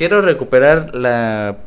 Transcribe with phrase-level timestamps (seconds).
[0.00, 1.58] quiero recuperar la,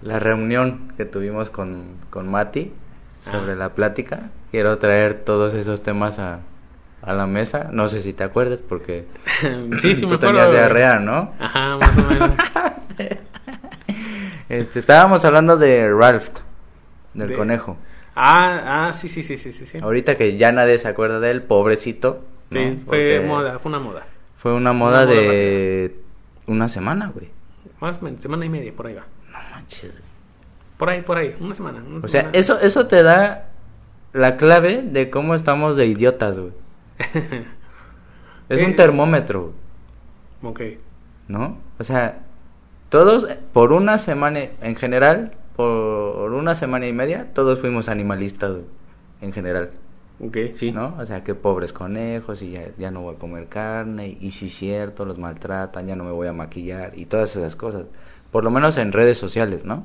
[0.00, 2.72] la reunión que tuvimos con, con Mati
[3.20, 3.56] sobre Ah.
[3.56, 4.30] la plática.
[4.52, 6.38] Quiero traer todos esos temas a,
[7.02, 7.70] a la mesa.
[7.72, 9.06] No sé si te acuerdas porque
[9.80, 11.32] sí, sí, tú me tenías diarrea, ¿no?
[11.40, 12.30] Ajá, más o menos.
[14.48, 16.28] Este, estábamos hablando de Ralph,
[17.14, 17.76] del De- conejo.
[18.14, 19.78] Ah, ah, sí, sí, sí, sí, sí.
[19.82, 22.22] Ahorita que ya nadie se acuerda de él, pobrecito.
[22.50, 22.60] ¿no?
[22.60, 24.02] Sí, fue moda, fue una moda.
[24.36, 25.96] Fue una moda Una moda de
[26.46, 27.30] una semana, güey.
[27.80, 29.04] Más o menos, semana y media, por ahí va.
[29.30, 30.04] No manches, güey.
[30.76, 31.82] Por ahí, por ahí, una semana.
[31.86, 32.38] una O sea, semana.
[32.38, 33.48] eso, eso te da
[34.12, 36.52] la clave de cómo estamos de idiotas, güey.
[38.48, 38.64] Es Eh.
[38.66, 39.54] un termómetro,
[40.42, 40.60] güey, ok.
[41.28, 41.56] ¿no?
[41.78, 42.18] O sea,
[42.90, 48.50] todos eh, por una semana, en general, por una semana y media, todos fuimos animalistas,
[48.52, 48.64] güey,
[49.22, 49.70] en general,
[50.20, 50.72] Ok, sí.
[50.72, 50.96] ¿no?
[50.98, 54.46] O sea, que pobres conejos y ya, ya no voy a comer carne, y, si
[54.46, 57.86] es cierto, los maltratan, ya no me voy a maquillar y todas esas cosas.
[58.30, 59.84] Por lo menos en redes sociales, ¿no?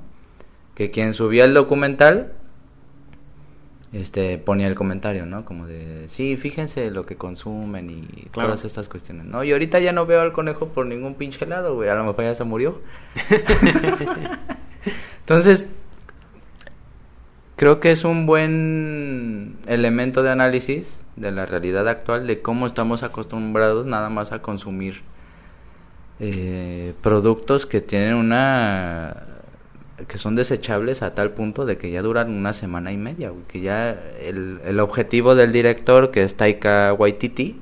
[0.76, 2.34] Que quien subía el documental
[3.92, 5.46] este ponía el comentario, ¿no?
[5.46, 8.50] Como de, sí, fíjense lo que consumen y Claro.
[8.50, 9.44] todas estas cuestiones, ¿no?
[9.44, 12.24] Y ahorita ya no veo al conejo por ningún pinche lado, güey, a lo mejor
[12.26, 12.82] ya se murió.
[15.22, 15.68] Entonces,
[17.60, 23.04] creo que es un buen elemento de análisis de la realidad actual, de cómo estamos
[23.04, 25.02] acostumbrados nada más a consumir
[26.22, 29.26] eh, productos que tienen una
[30.08, 33.60] que son desechables a tal punto de que ya duran una semana y media, que
[33.60, 33.90] ya
[34.22, 37.60] el, el objetivo del director, que es Taika Waititi,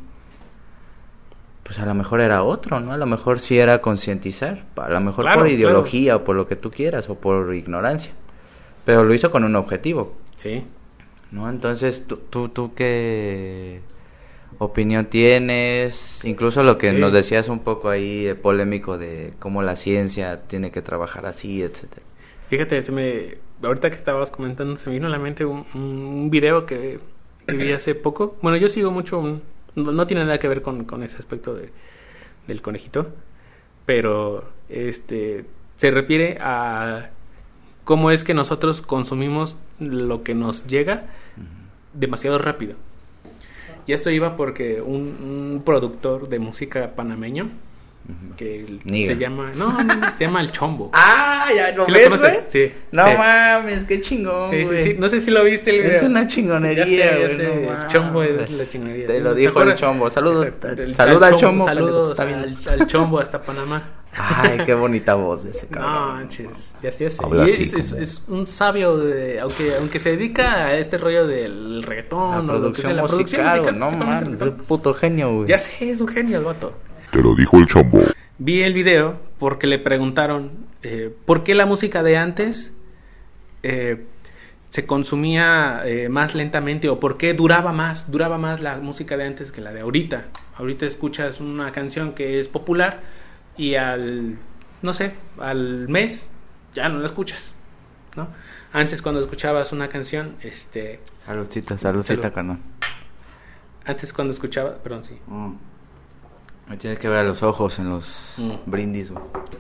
[1.64, 2.92] pues a lo mejor era otro, ¿no?
[2.92, 5.50] A lo mejor sí era concientizar, a lo mejor Claro, por claro.
[5.50, 8.12] ideología o por lo que tú quieras o por ignorancia,
[8.88, 10.64] pero lo hizo con un objetivo, Sí.
[11.32, 11.50] ¿no?
[11.50, 13.82] Entonces, ¿tú, tú, tú qué
[14.60, 16.24] opinión tienes?
[16.24, 16.98] Incluso lo que Sí.
[16.98, 21.62] nos decías un poco ahí, eh, polémico, de cómo la ciencia tiene que trabajar así,
[21.62, 22.04] etcétera.
[22.50, 26.30] Fíjate, se me, ahorita que estabas comentando, se me vino a la mente un, un
[26.30, 27.00] video que,
[27.46, 28.38] que vi hace poco.
[28.42, 29.42] Bueno, yo sigo mucho, un-
[29.76, 31.72] no, no tiene nada que ver con, con ese aspecto de,
[32.48, 33.10] del conejito,
[33.86, 37.10] pero este se refiere a
[37.88, 41.06] cómo es que nosotros consumimos lo que nos llega
[41.94, 42.76] demasiado rápido.
[43.88, 47.50] Y esto iba porque un, un productor de música panameño
[48.36, 49.14] que Niga.
[49.14, 49.78] se llama no,
[50.18, 50.92] se llama el Chombo.
[51.50, 52.34] Ah, ya lo ¿Sí lo ves, güey.
[52.50, 52.72] Sí.
[52.92, 53.14] No Sí.
[53.18, 54.84] mames, qué chingón, Sí, sí, güey.
[54.84, 54.96] sí.
[55.00, 55.92] No sé si lo viste el video.
[55.98, 57.44] Es una chingonería, Ya sé, ya güey, sé.
[57.66, 59.08] no El chombo es la chingonería.
[59.08, 60.10] Te lo ¿Te dijo el chombo.
[60.10, 60.46] Saludos.
[60.94, 61.64] Saluda al chombo.
[61.64, 63.84] Saludos al, al chombo hasta Panamá.
[64.18, 66.14] Ay, qué bonita voz de ese No, cabrón.
[66.16, 67.24] manches, ya sé, ya sé.
[67.24, 70.74] Habla Y así es, es- como- es un sabio, de, aunque aunque se dedica a
[70.78, 74.42] este rollo del reggaetón La o lo que sea, producción la producción musical, no es
[74.42, 75.48] un puto genio, güey.
[75.48, 76.74] Ya sé, es un genio el vato.
[77.12, 78.02] Te lo dijo el chombo.
[78.40, 80.52] Vi el video porque le preguntaron
[80.84, 82.74] eh, por qué la música de antes
[83.64, 84.06] eh,
[84.70, 89.26] se consumía eh, más lentamente o por qué duraba más, duraba más la música de
[89.26, 90.26] antes que la de ahorita.
[90.56, 93.02] Ahorita escuchas una canción que es popular
[93.58, 94.38] y al,
[94.82, 96.30] no sé, al mes
[96.74, 97.54] ya no la escuchas,
[98.16, 98.28] ¿no?
[98.74, 102.34] Antes cuando escuchabas una canción, este, Saludcita, saludcita, Salud.
[102.36, 102.58] carnal.
[103.86, 105.54] antes cuando escuchaba, perdón, sí, Mm.
[106.70, 108.52] Me tienes que ver a los ojos en los Mm.
[108.66, 109.12] brindis.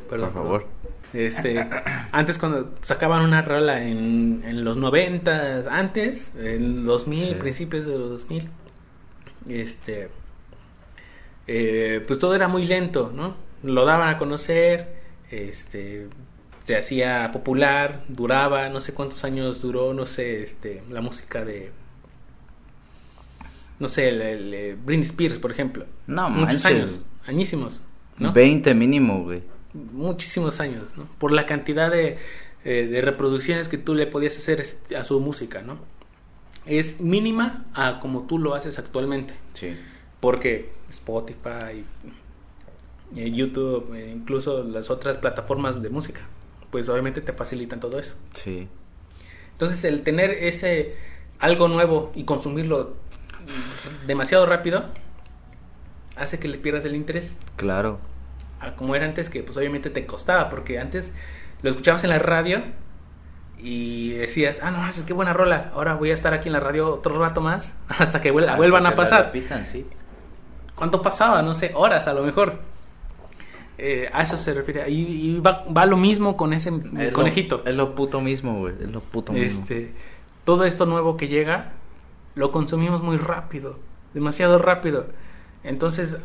[0.09, 0.65] Perdón, Por favor.
[1.13, 1.65] Este,
[2.11, 7.33] antes cuando sacaban una rola en, en los 90, antes, en 2000, Sí.
[7.35, 8.49] principios de los 2000,
[9.47, 10.09] este,
[11.47, 13.35] eh, pues todo era muy lento, ¿no?
[13.63, 14.95] Lo daban a conocer,
[15.31, 16.07] este,
[16.63, 21.71] se hacía popular, duraba, no sé cuántos años duró, no sé, este, la música de,
[23.79, 25.85] no sé, el, el, eh, Britney Spears, por ejemplo.
[26.07, 26.65] No Muchos manches.
[26.65, 27.81] años, añísimos,
[28.17, 28.31] ¿no?
[28.33, 29.43] 20 mínimo, güey.
[29.73, 31.07] muchísimos años, ¿no?
[31.19, 32.17] Por la cantidad de,
[32.65, 34.65] eh, de reproducciones que tú le podías hacer
[34.97, 35.77] a su música, ¿no?
[36.65, 39.35] Es mínima a como tú lo haces actualmente.
[39.53, 39.75] Sí.
[40.19, 41.85] Porque Spotify,
[43.15, 46.21] eh, YouTube, eh, incluso las otras plataformas de música,
[46.71, 48.15] pues obviamente te facilitan todo eso.
[48.33, 48.67] Sí.
[49.53, 50.95] Entonces el tener ese
[51.39, 52.95] algo nuevo y consumirlo
[54.05, 54.85] demasiado rápido
[56.15, 57.99] hace que le pierdas el interés Claro.
[58.59, 61.13] a como era antes, que pues obviamente te costaba, porque antes
[61.61, 62.61] lo escuchabas en la radio
[63.59, 66.59] y decías, ah, no, manches, qué buena rola, ahora voy a estar aquí en la
[66.59, 69.25] radio otro rato más, hasta que vuel- vuelvan a que pasar.
[69.25, 69.85] repitan, sí.
[70.75, 71.41] ¿Cuánto pasaba?
[71.41, 72.59] No sé, horas a lo mejor.
[73.79, 74.89] Eh, a eso se refiere.
[74.89, 75.01] Y,
[75.35, 77.57] y va, va lo mismo con ese Es conejito.
[77.57, 78.73] Lo, es lo puto mismo, güey.
[78.81, 79.61] Es lo puto mismo.
[79.61, 79.91] Este,
[80.45, 81.73] todo esto nuevo que llega,
[82.35, 83.77] lo consumimos muy rápido,
[84.13, 85.07] demasiado rápido.
[85.63, 86.17] Entonces,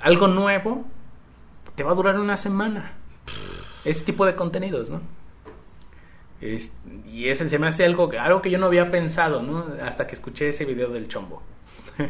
[0.00, 0.84] algo nuevo
[1.74, 2.92] te va a durar una semana.
[3.84, 5.00] Ese tipo de contenidos, ¿no?
[6.40, 6.70] Es-
[7.10, 9.66] y ese se me hace algo, que- algo que yo no había pensado, ¿no?
[9.82, 11.42] Hasta que escuché ese video del chombo.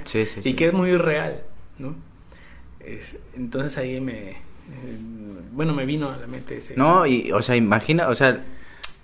[0.05, 0.55] Sí, sí, y sí.
[0.55, 1.43] que es muy real,
[1.79, 1.95] ¿no?
[2.87, 4.31] Es- entonces ahí me...
[4.31, 4.37] eh,
[5.53, 6.77] bueno, me vino a la mente ese...
[6.77, 8.43] No, y, o sea, imagina, o sea,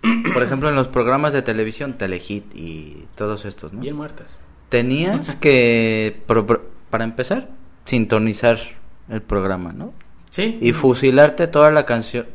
[0.33, 3.81] por ejemplo, en los programas de televisión, Telehit y todos estos, ¿no?
[3.81, 4.27] Bien muertas.
[4.69, 7.49] Tenías que, pro- pro- para empezar,
[7.85, 8.59] sintonizar
[9.09, 9.93] el programa, ¿no?
[10.31, 10.59] Sí.
[10.61, 11.85] Y fusilarte toda la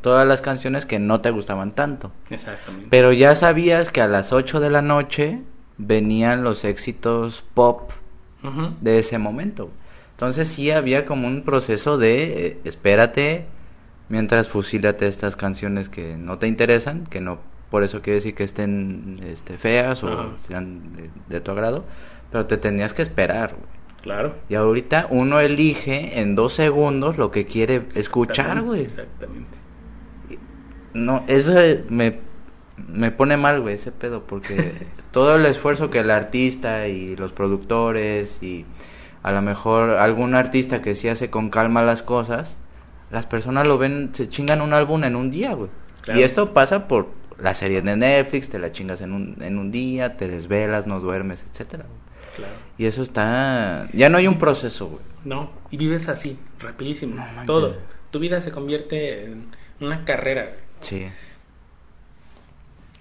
[0.01, 2.11] todas las canciones que no te gustaban tanto.
[2.29, 2.87] Exactamente.
[2.89, 5.39] Pero ya sabías que a las 8 de la noche
[5.77, 7.91] venían los éxitos pop
[8.43, 8.73] Ujú.
[8.81, 9.69] de ese momento.
[10.15, 13.45] Entonces sí había como un proceso de eh, espérate
[14.07, 17.39] mientras fusílate estas canciones que no te interesan, que no
[17.69, 20.29] por eso quiere decir que estén este, feas o Ajá.
[20.47, 21.83] sean de, de tu agrado,
[22.31, 23.51] pero te tenías que esperar.
[23.55, 23.75] güey.
[24.01, 24.35] Claro.
[24.47, 28.81] Y ahorita uno elige en dos segundos lo que quiere escuchar, güey.
[28.83, 29.57] Exactamente.
[30.93, 31.53] No, eso
[31.89, 32.19] me,
[32.87, 34.73] me pone mal, güey, ese pedo, porque
[35.11, 38.65] todo el esfuerzo que el artista y los productores y
[39.25, 42.57] a lo mejor algún artista que sí hace con calma las cosas,
[43.09, 45.71] las personas lo ven, se chingan un álbum en un día, güey.
[46.01, 46.19] Claro.
[46.19, 47.07] Y esto pasa por
[47.39, 50.99] la serie de Netflix, te la chingas en un, en un día, te desvelas, no
[50.99, 51.85] duermes, etcétera.
[52.35, 52.53] Claro.
[52.77, 53.87] Y eso está...
[53.93, 55.01] Ya no hay un proceso, güey.
[55.23, 57.15] No, y vives así, rapidísimo.
[57.15, 57.45] No.
[57.47, 57.75] Todo.
[58.11, 59.47] Tu vida se convierte en
[59.81, 60.43] una carrera.
[60.43, 60.59] güey.
[60.81, 61.07] Sí.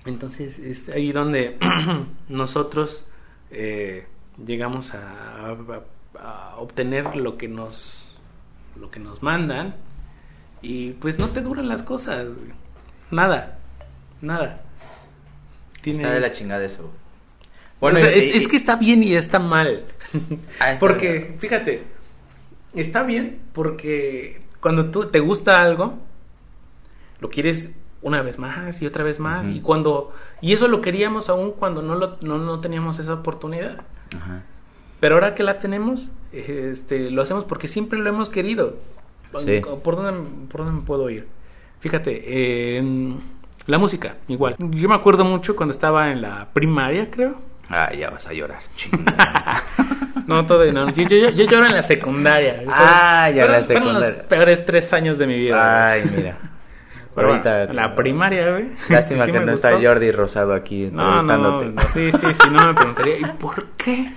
[0.07, 1.57] Entonces es ahí donde
[2.29, 3.05] nosotros
[3.51, 4.07] eh,
[4.45, 5.81] llegamos a, a-
[6.55, 8.01] a obtener lo que nos
[8.81, 9.77] lo que nos mandan
[10.63, 12.25] y pues no te duran las cosas.
[12.27, 12.53] güey.
[13.11, 13.59] Nada,
[14.21, 14.63] nada.
[15.81, 16.95] Tiene- Está de la chingada eso, güey.
[17.81, 19.85] Bueno, es, y- es que está bien y está mal.
[20.61, 21.39] Ah, está porque, bien.
[21.39, 21.83] fíjate,
[22.75, 25.99] está bien porque cuando tú te gusta algo,
[27.21, 27.71] lo quieres
[28.03, 29.47] una vez más y otra vez más.
[29.47, 33.83] Y cuando y eso lo queríamos aún cuando no, lo, no, no teníamos esa oportunidad.
[34.17, 34.43] Ajá.
[35.05, 38.79] Pero ahora que la tenemos, este, lo hacemos porque siempre lo hemos querido.
[39.45, 39.61] Sí.
[39.83, 41.27] ¿Por, dónde, ¿Por dónde me puedo ir?
[41.81, 43.21] Fíjate, en
[43.67, 44.57] la música, igual.
[44.59, 47.35] Yo me acuerdo mucho cuando estaba en la primaria, creo.
[47.69, 49.63] Ah, ya vas a llorar, chingada.
[50.27, 50.89] No, todavía no.
[50.89, 52.63] Yo, yo, yo lloro en la secundaria.
[52.71, 54.17] Ah, ya en la Fueron- Fueron secundaria.
[54.17, 55.91] los peores tres años de mi vida.
[55.93, 56.39] Ay, mira.
[57.15, 57.67] Pero Ahorita.
[57.67, 58.71] bueno, la primaria, güey.
[58.89, 59.69] Lástima Sí que no gustó.
[59.69, 61.67] está Jordi Rosado aquí No, no, entrevistándote.
[61.67, 63.19] no, sí, sí, sí, no me preguntaría.
[63.19, 64.11] ¿Y por qué?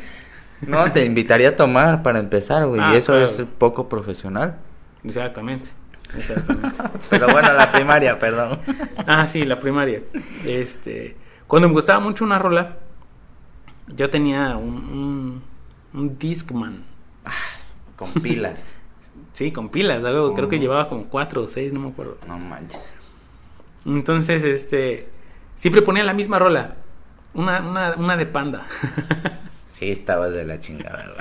[0.62, 2.81] No, te invitaría a tomar para empezar, güey.
[2.83, 3.27] Ah, y eso claro.
[3.27, 4.57] es poco profesional.
[5.04, 5.69] Exactamente.
[6.18, 6.77] Exactamente.
[7.09, 8.59] Pero bueno, la primaria, perdón.
[9.06, 10.01] Ah, sí, la primaria.
[10.45, 11.15] Este,
[11.48, 12.77] cuando me gustaba mucho una rola,
[13.88, 15.44] yo tenía un, un,
[15.94, 16.83] un Discman.
[17.95, 18.74] Con pilas.
[19.33, 20.60] Sí, con pilas, algo, creo que Oh.
[20.60, 22.18] llevaba como cuatro o seis, no me acuerdo.
[22.27, 22.81] No manches.
[23.86, 25.10] Entonces, este,
[25.57, 26.74] siempre ponía la misma rola.
[27.36, 28.65] Una, una, una de panda.
[29.77, 31.13] Sí, estabas de la chingada,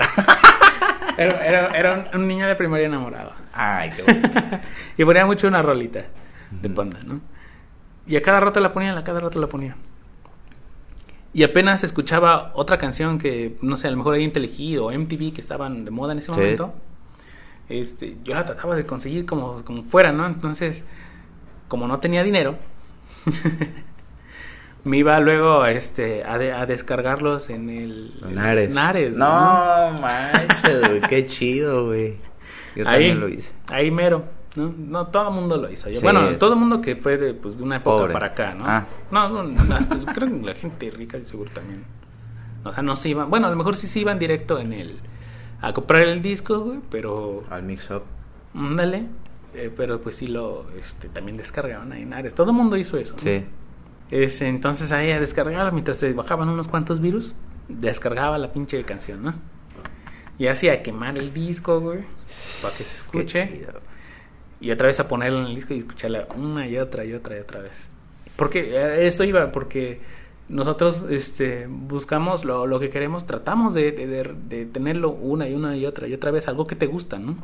[1.19, 3.33] era era, un, un niño de primaria enamorado.
[3.53, 4.29] Ay, qué bonito.
[4.97, 6.05] y ponía mucho una rolita
[6.49, 7.21] de panda, ¿no?
[8.07, 9.75] Y a cada rato la ponía, a cada rato la ponía.
[11.33, 15.33] Y apenas escuchaba otra canción que, no sé, a lo mejor ahí en o MTV
[15.33, 16.39] que estaban de moda en ese Sí.
[16.39, 16.73] momento.
[17.69, 20.25] Este, yo la trataba de conseguir como, como fuera, ¿no?
[20.25, 20.83] Entonces,
[21.67, 22.55] como no tenía dinero,
[24.83, 28.13] me iba luego este, a, de- a descargarlos en el...
[28.33, 28.73] Nares.
[28.73, 29.27] Nares, No,
[30.01, 31.01] manches, güey.
[31.01, 32.17] Qué chido, güey.
[32.75, 33.53] Yo ahí, también lo hice.
[33.69, 34.23] Ahí mero.
[34.55, 34.73] ¿no?
[34.77, 35.89] no, todo el mundo lo hizo.
[35.89, 36.59] Yo- Sí, bueno, todo el sí.
[36.59, 38.13] mundo que fue de, pues, de una época Pobre.
[38.13, 38.63] para acá, ¿no?
[38.67, 38.85] Ah.
[39.11, 41.83] No, no, hasta- creo que la gente rica seguro también.
[42.63, 43.29] O sea, no se iban.
[43.29, 44.99] Bueno, a lo mejor sí se iban directo en el.
[45.61, 47.43] a comprar el disco, güey, pero.
[47.49, 48.03] Al mix-up.
[48.55, 49.05] Ándale.
[49.53, 50.65] eh, pero pues sí lo.
[50.79, 52.33] Este, también descargaban ahí en Ares.
[52.35, 53.13] Todo el mundo hizo eso.
[53.13, 53.19] ¿no?
[54.11, 57.33] Es, entonces ahí a descargar mientras se bajaban unos cuantos virus,
[57.67, 59.33] descargaba la pinche canción, ¿no?
[60.39, 62.01] Y así a quemar el disco, güey,
[62.61, 63.65] para que se escuche.
[64.59, 67.35] Y otra vez a ponerlo en el disco y escucharla una y otra y otra
[67.37, 67.87] y otra vez.
[68.35, 69.99] Porque eh, esto iba, porque
[70.47, 75.53] nosotros este, buscamos lo, lo que queremos, tratamos de, de- de- de tenerlo una y
[75.53, 77.35] una y otra y otra vez, algo que te gusta, ¿no?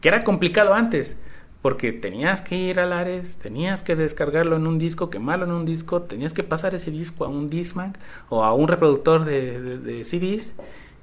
[0.00, 1.16] Que era complicado antes,
[1.62, 5.66] porque tenías que ir al Ares, tenías que descargarlo en un disco, quemarlo en un
[5.66, 7.98] disco, tenías que pasar ese disco a un Discman
[8.30, 10.54] o a un reproductor de, CDs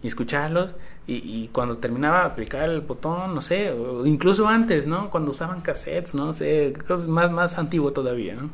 [0.01, 0.71] y escucharlos.
[1.09, 3.73] Y, cuando terminaba aplicar el botón, no sé,
[4.03, 5.09] incluso antes, ¿no?
[5.09, 8.49] Cuando usaban cassettes, no sé, cosas más, más antiguo todavía, ¿no?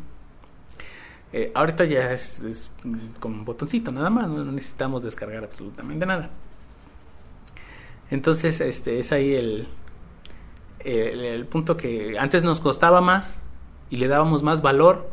[1.31, 2.71] Eh, ahorita ya es, es
[3.19, 6.29] con un botoncito nada más, no necesitamos descargar absolutamente nada.
[8.11, 9.67] Entonces, este es ahí el,
[10.83, 13.39] el, el punto que antes nos costaba más
[13.89, 15.09] y le dábamos más valor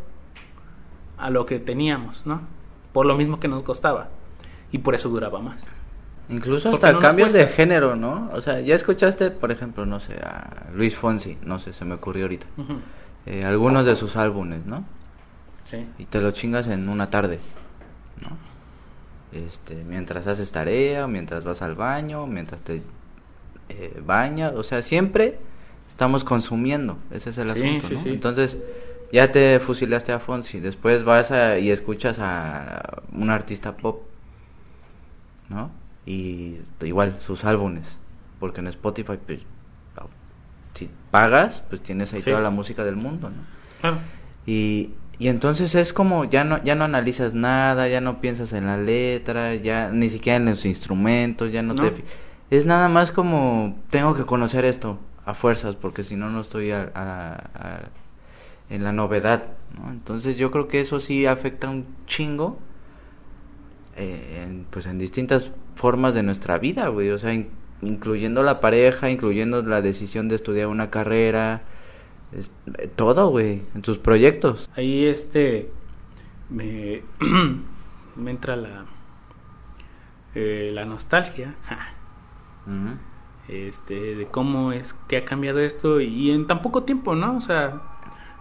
[1.19, 2.41] a lo que teníamos, ¿no?
[2.93, 4.09] Por lo mismo que nos costaba
[4.73, 5.63] y por eso duraba más.
[6.29, 8.31] Incluso hasta no cambios de género, ¿no?
[8.33, 11.95] O sea, ya escuchaste, por ejemplo, no sé, a Luis Fonsi, no sé, se me
[11.95, 12.47] ocurrió ahorita.
[13.27, 14.85] Eh, algunos de sus álbumes, ¿no?
[15.65, 15.87] Sí.
[15.99, 17.41] Y te lo chingas en una tarde,
[18.21, 18.31] ¿no?
[19.33, 22.83] Este, mientras haces tarea, mientras vas al baño, mientras te
[23.69, 25.39] eh, bañas, o sea, siempre
[26.01, 28.01] estamos consumiendo, ese es el Sí, asunto, sí, ¿no?
[28.05, 28.09] sí.
[28.09, 28.57] Entonces,
[29.13, 34.01] ya te fusilaste a Fonsi, después vas a, y escuchas a un artista pop,
[35.51, 35.71] ¿no?
[36.07, 37.85] Y igual, sus álbumes,
[38.39, 39.41] porque en Spotify, pues,
[40.73, 43.43] si pagas, pues tienes ahí toda la música del mundo, ¿no?
[43.83, 43.99] Claro.
[44.47, 48.65] Y, y entonces es como ya no ya no analizas nada, ya no piensas en
[48.67, 51.83] la letra, ya ni siquiera en los instrumentos, ya no, No.
[51.83, 52.05] te
[52.51, 54.99] es nada más como tengo que conocer esto
[55.31, 57.89] a fuerzas porque si no no estoy a- a- a-
[58.69, 59.45] en la novedad,
[59.79, 59.91] ¿no?
[59.91, 62.59] Entonces yo creo que eso sí afecta un chingo
[63.97, 67.49] eh, en, pues en distintas formas de nuestra vida, güey, o sea, in-
[67.83, 71.63] incluyendo la pareja, incluyendo la decisión de estudiar una carrera,
[72.33, 74.71] es- eh, todo, güey, en tus proyectos.
[74.77, 75.71] Ahí este
[76.49, 77.03] me,
[78.17, 78.85] me entra la
[80.35, 81.55] eh, la nostalgia.
[83.51, 87.37] Este de cómo es que ha cambiado esto y en tan poco tiempo, ¿no?
[87.37, 87.81] O sea,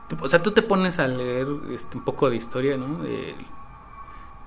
[0.08, 3.02] tú- o sea, tú te pones a leer este, un poco de historia, ¿no?
[3.04, 3.36] De,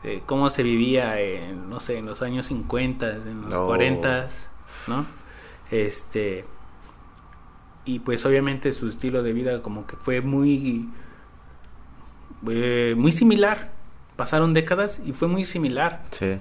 [0.03, 3.67] de cómo se vivía en, no sé, en los años 50, en los No.
[3.67, 4.27] 40,
[4.89, 5.07] ¿no?
[5.71, 6.45] Este
[7.85, 10.89] y pues obviamente su estilo de vida como que fue muy
[12.49, 13.71] eh, muy similar.
[14.17, 16.05] Pasaron décadas y fue muy similar.
[16.11, 16.39] Sí.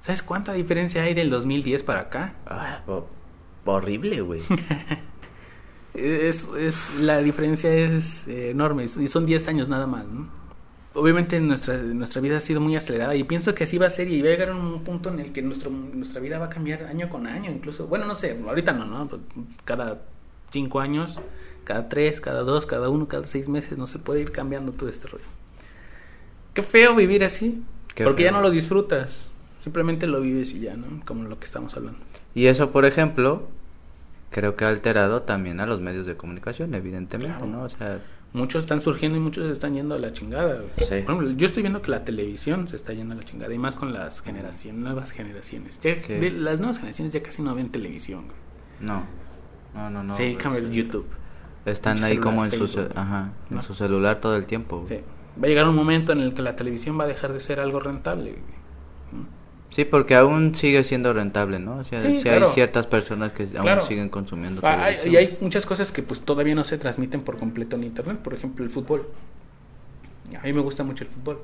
[0.00, 2.34] ¿Sabes cuánta diferencia hay del 2010 para acá?
[2.46, 2.80] Ah,
[3.74, 4.40] horrible, güey.
[5.96, 10.06] Es, es, la diferencia es eh, enorme y son 10 años nada más.
[10.06, 10.28] ¿no?
[10.92, 14.08] Obviamente nuestra, nuestra vida ha sido muy acelerada y pienso que así va a ser
[14.08, 16.84] y va a llegar un punto en el que nuestro, nuestra vida va a cambiar
[16.84, 17.86] año con año incluso.
[17.86, 19.08] Bueno, no sé, ahorita no, ¿no?
[19.08, 19.22] Pues,
[19.64, 20.02] Cada
[20.52, 21.18] 5 años,
[21.64, 24.88] cada 3, cada 2, cada 1, cada 6 meses no se puede ir cambiando todo
[24.88, 25.24] este rollo.
[26.54, 27.62] Qué feo vivir así,
[27.94, 29.28] Qué porque ya no lo disfrutas,
[29.62, 31.02] simplemente lo vives y ya, ¿no?
[31.04, 32.00] Como lo que estamos hablando.
[32.36, 33.48] Y eso, por ejemplo,
[34.30, 37.46] creo que ha alterado también a los medios de comunicación, evidentemente, Claro.
[37.50, 37.62] ¿no?
[37.62, 37.98] O sea,
[38.32, 40.60] Muchos están surgiendo y muchos se están yendo a la chingada.
[40.76, 40.84] Sí.
[40.84, 43.58] Por ejemplo, yo estoy viendo que la televisión se está yendo a la chingada y
[43.58, 45.80] más con las generaciones, nuevas generaciones.
[45.80, 46.12] Ya- Sí.
[46.12, 48.24] de- las nuevas generaciones ya casi no ven televisión.
[48.80, 49.04] no.
[49.74, 50.14] No, no, no.
[50.16, 51.06] ver pues, YouTube.
[51.64, 52.98] Están ahí como en su, ce- Facebook.
[52.98, 53.62] ajá, en ¿no?
[53.62, 54.84] su celular todo el tiempo.
[54.88, 55.00] Sí.
[55.42, 57.60] Va a llegar un momento en el que la televisión va a dejar de ser
[57.60, 58.36] algo rentable.
[59.76, 61.76] Sí, porque aún sigue siendo rentable, ¿no?
[61.76, 62.46] O sea, Sí, sí, claro.
[62.46, 63.82] hay ciertas personas que aún Claro.
[63.82, 67.36] siguen consumiendo Ah, hay- y hay muchas cosas que pues todavía no se transmiten por
[67.36, 69.06] completo en internet, por ejemplo el fútbol.
[70.40, 71.40] A mí me gusta mucho el fútbol,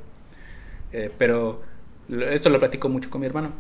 [0.95, 1.61] Eh, pero
[2.09, 3.51] esto lo platico mucho con mi hermano,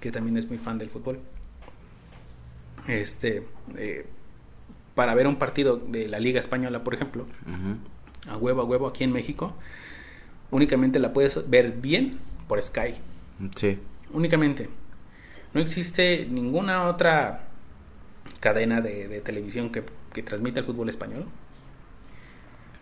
[0.00, 1.20] que también es muy fan del fútbol.
[2.88, 3.44] Este,
[3.76, 4.06] eh,
[4.96, 7.26] para ver un partido de la Liga Española, por ejemplo,
[8.28, 9.54] a huevo a huevo aquí en México,
[10.50, 12.18] únicamente la puedes ver bien
[12.48, 12.94] por Sky
[13.56, 13.78] Sí.
[14.12, 14.68] únicamente.
[15.54, 17.48] No existe ninguna otra
[18.40, 21.26] cadena de, de televisión que, que transmita el fútbol español,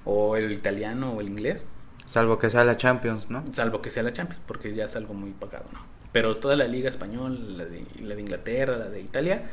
[0.05, 1.63] o el italiano, o el inglés,
[2.07, 3.43] Salvo que sea la Champions, ¿no?
[3.53, 5.81] salvo que sea la Champions, porque ya es algo muy pagado, ¿no?
[6.13, 9.51] Pero toda la liga española, la de, la de Inglaterra, la de Italia,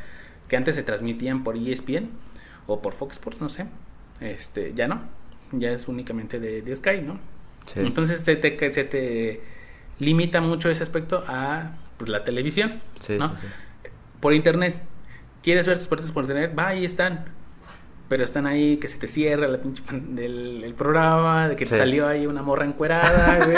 [0.47, 2.09] que antes se transmitían por ESPN
[2.67, 3.65] o por Fox Sports, no sé,
[4.21, 5.01] este, ya no,
[5.51, 7.19] ya es únicamente de, de Sky, ¿no?
[7.65, 7.79] Sí.
[7.79, 9.41] Entonces te, te- se te
[9.99, 13.29] limita mucho ese aspecto a pues, la televisión, Sí, ¿no?
[13.29, 13.89] sí, sí.
[14.19, 14.77] Por internet.
[15.41, 16.53] ¿Quieres ver tus partidos por internet?
[16.57, 17.25] Va, ahí están.
[18.09, 21.77] Pero están ahí que se te cierra la pinche del el programa, de que te
[21.77, 23.57] salió ahí una morra encuerada, güey.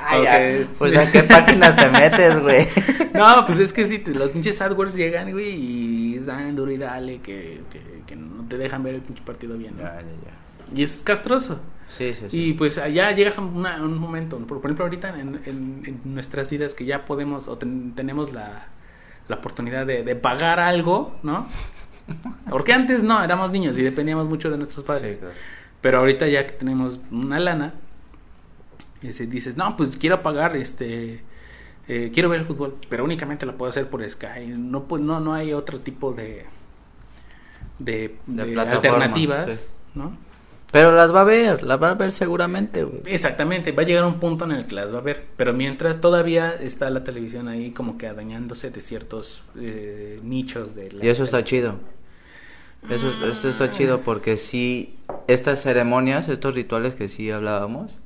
[0.00, 0.36] Ay, O ya.
[0.38, 2.68] que- Pues a qué páginas te metes, güey.
[3.14, 7.18] No, pues es que sí, los pinches AdWords llegan, güey, y dan duro y dale,
[7.20, 9.82] que, que, que no te dejan ver el pinche partido bien, ¿no?
[9.82, 10.32] Ya, ya, ya.
[10.74, 11.60] Y es castroso.
[11.88, 12.44] Sí, sí, sí.
[12.48, 16.00] Y pues allá llegas a una- a un momento, por, ejemplo ahorita en, en- en
[16.04, 18.66] nuestras vidas que ya podemos o ten- tenemos la,
[19.28, 21.48] la oportunidad de, de pagar algo, ¿no?
[22.50, 25.14] Porque antes no, éramos niños y dependíamos mucho de nuestros padres.
[25.16, 25.34] Sí, claro.
[25.80, 27.74] Pero ahorita ya que tenemos una lana,
[29.02, 31.22] ese, dices, no, pues quiero pagar, este,
[31.86, 34.46] eh, quiero ver el fútbol, pero únicamente lo puedo hacer por Sky.
[34.56, 36.44] No, pues, no, no hay otro tipo de,
[37.78, 39.70] de, De de plataforma, alternativas, sí.
[39.94, 40.16] ¿no?
[40.70, 42.86] Pero las va a ver, las va a ver seguramente.
[43.06, 45.98] Exactamente, va a llegar un punto en el que las va a ver, pero mientras
[46.00, 51.08] todavía está la televisión ahí como que adueñándose de ciertos eh, nichos de la Y
[51.08, 51.76] eso está chido.
[52.90, 54.94] Eso, eso está chido porque sí,
[55.26, 57.98] estas ceremonias, estos rituales que sí hablábamos,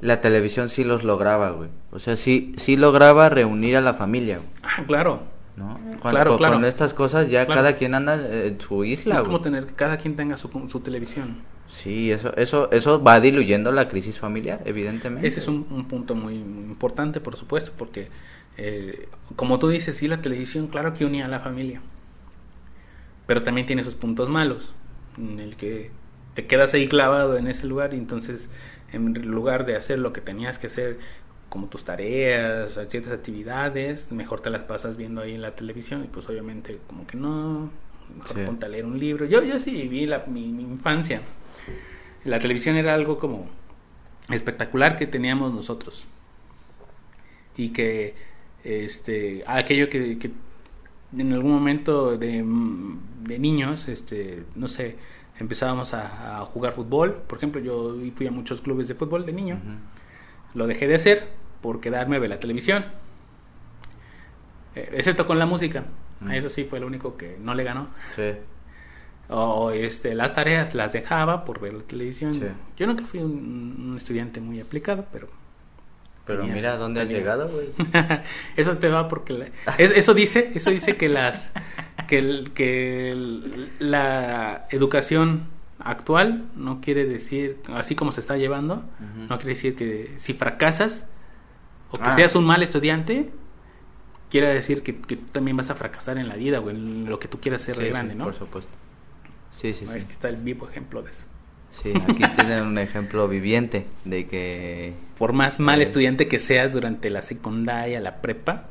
[0.00, 1.70] la televisión sí los lograba, güey.
[1.90, 4.48] O sea, sí, sí lograba reunir a la familia, güey.
[4.62, 5.22] Ah, claro.
[5.56, 5.80] ¿no?
[6.00, 6.54] Cuando- Claro, con, claro.
[6.54, 7.62] con estas cosas ya Claro.
[7.62, 9.26] cada quien anda en su isla, Es güey.
[9.32, 11.38] como tener que cada quien tenga su, su televisión.
[11.68, 15.28] Sí, eso, eso, eso va diluyendo la crisis familiar, evidentemente.
[15.28, 18.08] Ese es un, un punto muy, muy importante, por supuesto, porque,
[18.56, 21.80] eh, como tú dices, sí, la televisión, claro que unía a la familia,
[23.26, 24.74] pero también tiene sus puntos malos,
[25.18, 25.90] en el que
[26.34, 28.48] te quedas ahí clavado en ese lugar y entonces,
[28.92, 30.98] en lugar de hacer lo que tenías que hacer,
[31.50, 36.08] como tus tareas, ciertas actividades, mejor te las pasas viendo ahí en la televisión y
[36.08, 37.70] pues obviamente como que no,
[38.16, 38.42] mejor Sí.
[38.44, 39.24] ponte a leer un libro.
[39.26, 41.22] Yo, yo sí viví la, mi, mi infancia.
[42.24, 43.48] La televisión era algo como
[44.30, 46.04] espectacular que teníamos nosotros.
[47.56, 48.14] Y que
[48.64, 50.30] este aquello que, que
[51.16, 52.44] en algún momento de,
[53.22, 54.96] de niños este no sé
[55.38, 57.14] empezábamos a, a jugar fútbol.
[57.26, 59.60] Por ejemplo yo fui a muchos clubes de fútbol de niño.
[60.54, 61.28] Lo dejé de hacer
[61.62, 62.84] por quedarme a ver la televisión.
[64.74, 65.84] Eh, excepto con la música.
[66.32, 67.88] Eso sí fue lo único que no le ganó.
[68.10, 68.32] Sí.
[69.28, 72.42] O este las tareas las dejaba por ver la televisión Sí.
[72.78, 75.28] yo nunca fui un, un estudiante muy aplicado pero
[76.26, 77.68] Pero tenía- mira dónde has tenía- llegado, güey.
[78.56, 79.46] eso te va porque la-
[79.78, 81.50] es- eso dice eso dice que las
[82.06, 85.44] que, el- que el- la educación
[85.78, 88.82] actual no quiere decir así como se está llevando
[89.28, 91.06] no quiere decir que si fracasas
[91.90, 92.14] o que Ah.
[92.14, 93.30] seas un mal estudiante
[94.30, 97.18] quiere decir que, que tú también vas a fracasar en la vida o en lo
[97.18, 98.72] que tú quieras ser Sí, de sí, grande no Por supuesto.
[99.60, 100.06] Sí, sí, es sí.
[100.06, 101.24] que está el vivo ejemplo de eso
[101.82, 105.84] Sí, aquí tienen un ejemplo viviente de que por más mal Eh.
[105.84, 108.64] estudiante que seas durante la secundaria, la prepa,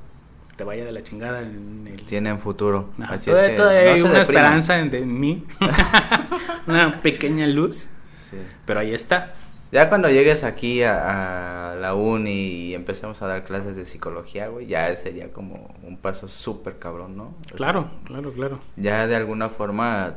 [0.55, 2.05] te vaya de la chingada en el...
[2.05, 2.89] tienen futuro.
[2.99, 5.45] Ajá, Así todavía, es que todavía no hay una esperanza en, en mí,
[6.67, 7.87] una pequeña luz,
[8.29, 8.37] Sí.
[8.65, 9.33] pero ahí está.
[9.71, 12.31] Ya cuando llegues aquí a, a la uni
[12.69, 17.15] y empecemos a dar clases de psicología, güey, ya sería como un paso súper cabrón,
[17.17, 17.23] ¿no?
[17.23, 18.59] O sea, Claro, claro, claro.
[18.77, 20.15] ya de alguna forma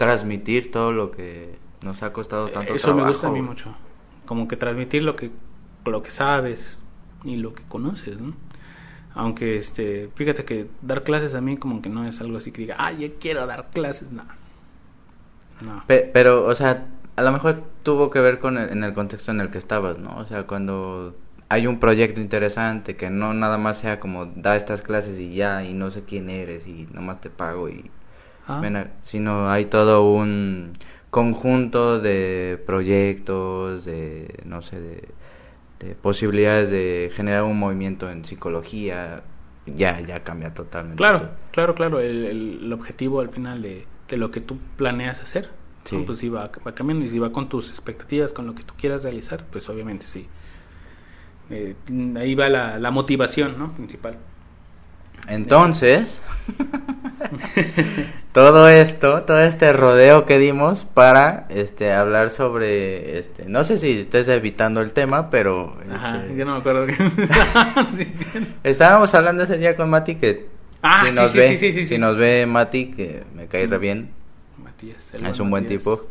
[0.00, 3.74] transmitir todo lo que nos ha costado tanto Eso me gusta a mí mucho,
[4.26, 5.30] como que transmitir lo que
[5.84, 6.78] lo que sabes
[7.24, 8.34] y lo que conoces, ¿no?
[9.14, 12.62] Aunque, este, fíjate que dar clases a mí como que no es algo así que
[12.62, 14.24] diga, ah, yo quiero dar clases, no.
[15.60, 15.82] No.
[15.86, 16.86] Pe- pero, o sea,
[17.16, 19.98] a lo mejor tuvo que ver con el, en el contexto en el que estabas,
[19.98, 20.16] ¿no?
[20.18, 21.16] O sea, cuando
[21.48, 25.64] hay un proyecto interesante que no nada más sea como da estas clases y ya
[25.64, 27.90] y no sé quién eres y nomás te pago y
[29.02, 30.72] Sino hay todo un
[31.10, 35.08] conjunto de proyectos, de no sé, de,
[35.80, 39.22] de posibilidades de generar un movimiento en psicología,
[39.66, 40.96] ya ya cambia totalmente.
[40.96, 42.00] Claro, claro, claro.
[42.00, 45.50] El, el- el objetivo al final de, de lo que tú planeas hacer,
[45.84, 45.96] Sí.
[45.96, 46.04] ¿no?
[46.04, 49.02] pues va, va cambiando y si va con tus expectativas, con lo que tú quieras
[49.02, 50.26] realizar, pues obviamente sí.
[51.48, 51.74] Eh,
[52.16, 53.72] ahí va la, la motivación, ¿no?
[53.72, 54.18] Principal.
[55.26, 56.22] Entonces,
[58.32, 64.00] todo esto, todo este rodeo que dimos para este hablar sobre este, no sé si
[64.00, 66.96] estés evitando el tema, pero Ajá, este, yo no me acuerdo qué
[68.64, 70.46] estábamos hablando ese día con Mati que
[70.82, 73.78] Ah, si sí, nos sí, ve, sí, si nos ve Mati que me cae re
[73.78, 74.10] bien,
[74.62, 75.12] Matías.
[75.12, 76.06] el es un buen tipo.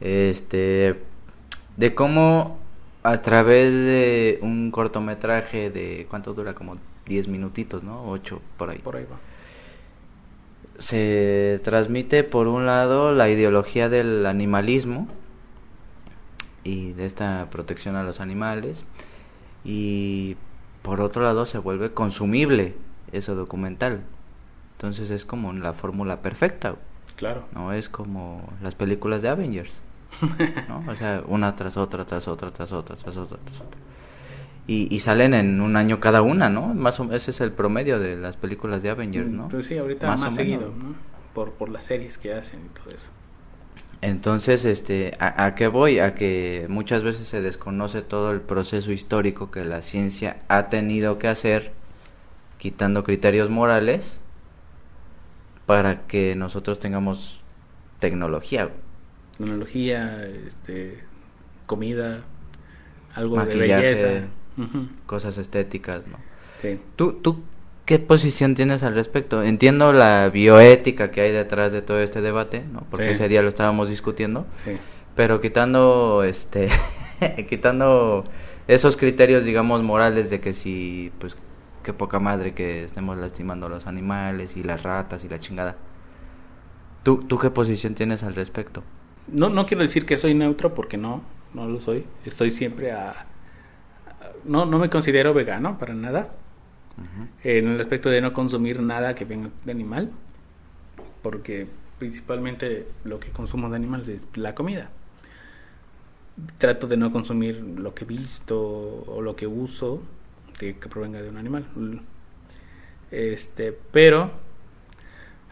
[0.00, 0.94] Este
[1.76, 2.58] de cómo
[3.02, 8.08] a través de un cortometraje de cuánto dura como 10 minutitos, ¿no?
[8.08, 8.78] 8 por ahí.
[8.78, 9.16] Por ahí va.
[10.78, 15.08] Se transmite por un lado la ideología del animalismo
[16.64, 18.84] y de esta protección a los animales
[19.64, 20.36] y
[20.82, 22.74] por otro lado se vuelve consumible
[23.12, 24.02] ese documental
[24.76, 26.76] entonces es como la fórmula perfecta
[27.16, 27.44] Claro.
[27.52, 29.72] no es como las películas de Avengers
[30.68, 30.84] ¿no?
[30.88, 33.78] o sea una tras otra tras otra tras otra tras otra tras otra
[34.68, 37.98] y, y salen en un año cada una no más o ese es el promedio
[37.98, 40.76] de las películas de Avengers no Pues sí, ahorita más, seguido, menos.
[40.76, 40.94] ¿no?
[41.34, 43.06] Por, por las series que hacen y todo eso.
[44.00, 45.98] Entonces, este, ¿a, a qué voy?
[45.98, 51.18] A que muchas veces se desconoce todo el proceso histórico que la ciencia ha tenido
[51.18, 51.72] que hacer,
[52.58, 54.20] quitando criterios morales,
[55.66, 57.40] para que nosotros tengamos
[57.98, 58.70] tecnología.
[59.36, 61.00] Tecnología, este,
[61.66, 62.20] comida,
[63.14, 64.24] algo de Maquillaje.
[64.58, 66.18] Ujú, cosas estéticas, ¿no?
[66.60, 66.80] Sí.
[66.96, 67.42] ¿Tú, ¿Tú
[67.84, 69.42] qué posición tienes al respecto?
[69.42, 72.84] Entiendo la bioética que hay detrás de todo este debate, ¿no?
[72.90, 73.10] Porque Sí.
[73.12, 74.46] ese día lo estábamos discutiendo.
[74.58, 74.72] Sí.
[75.14, 76.68] Pero quitando este
[77.48, 78.24] quitando
[78.66, 81.36] esos criterios digamos morales de que si pues
[81.82, 85.76] qué poca madre que estemos lastimando a los animales y las ratas y la chingada.
[87.02, 88.82] ¿Tú, ¿Tú qué posición tienes al respecto?
[89.28, 91.22] No, no quiero decir que soy neutro porque no,
[91.54, 92.04] no lo soy.
[92.24, 93.26] Estoy siempre a...
[94.44, 96.30] No, no me considero vegano para nada.
[97.44, 100.10] En el aspecto de no consumir nada que venga de animal.
[101.22, 101.66] Porque
[101.98, 104.90] principalmente lo que consumo de animales es la comida.
[106.58, 110.02] Trato de no consumir lo que he visto o lo que uso
[110.58, 111.64] que provenga de un animal.
[113.10, 114.30] Este, pero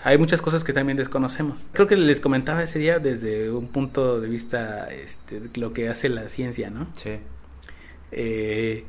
[0.03, 1.59] hay muchas cosas que también desconocemos.
[1.73, 6.09] Creo que les comentaba ese día desde un punto de vista este, lo que hace
[6.09, 6.89] la ciencia, ¿no?
[6.97, 7.19] Sí.
[8.13, 8.85] Eh,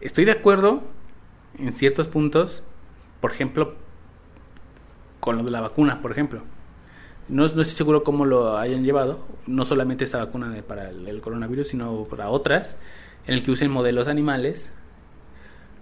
[0.00, 0.82] estoy de acuerdo
[1.58, 2.62] en ciertos puntos,
[3.20, 3.74] por ejemplo,
[5.20, 6.42] con lo de la vacuna, por ejemplo.
[7.28, 11.68] No, estoy seguro cómo lo hayan llevado, no solamente esta vacuna para el, el, coronavirus,
[11.68, 12.76] sino para otras,
[13.26, 14.70] en el que usen modelos animales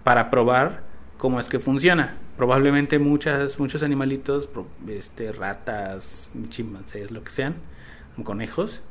[0.03, 0.83] para probar
[1.17, 2.17] cómo es que funciona.
[2.37, 4.49] Probablemente muchas, muchos animalitos,
[4.87, 7.55] este, ratas, chimpancés, lo que sean,
[8.23, 8.81] conejos,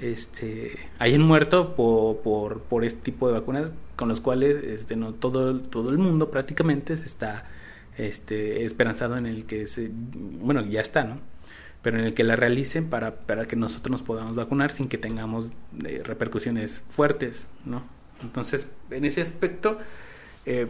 [0.00, 5.60] este, hayan muerto por, por, este tipo de vacunas con los cuales este, no, todo,
[5.60, 7.46] todo el mundo prácticamente se está
[7.96, 11.18] este, esperanzado en el que se, bueno, ya está, ¿no?
[11.82, 14.98] Pero en el que la realicen para, para que nosotros nos podamos vacunar sin que
[14.98, 15.50] tengamos
[15.84, 17.82] eh, repercusiones fuertes, ¿no?
[18.22, 19.78] Entonces, en ese aspecto,
[20.46, 20.66] eh,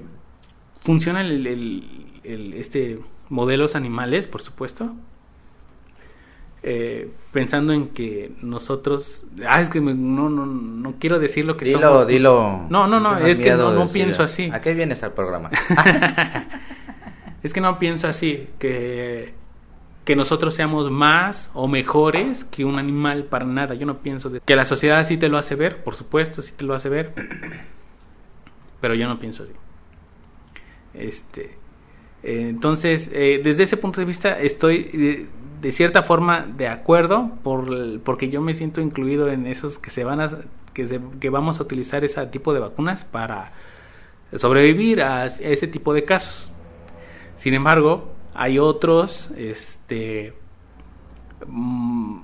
[0.80, 4.94] funciona el, este modelos animales, por supuesto.
[6.62, 11.56] Eh, pensando en que nosotros ah es que me, no, no no quiero decir lo
[11.56, 12.66] que dilo, somos dilo.
[12.68, 14.50] No no no es que no, no pienso así.
[14.52, 15.50] A qué vienes al programa
[17.42, 19.32] es que no pienso así que
[20.04, 23.74] que nosotros seamos más o mejores que un animal para nada.
[23.74, 26.52] Yo no pienso de, que la sociedad sí te lo hace ver por supuesto sí
[26.54, 27.14] te lo hace ver
[28.82, 29.54] pero yo no pienso así.
[30.92, 31.56] Este,
[32.22, 35.28] eh, entonces, eh, desde ese punto de vista, estoy
[35.60, 40.04] de, cierta forma de acuerdo por, porque yo me siento incluido en esos que se
[40.04, 40.28] van a
[40.72, 43.52] que, se, que vamos a utilizar ese tipo de vacunas para
[44.36, 46.50] sobrevivir a ese tipo de casos.
[47.36, 50.34] Sin embargo, hay otros, este,
[51.46, 52.20] mmm,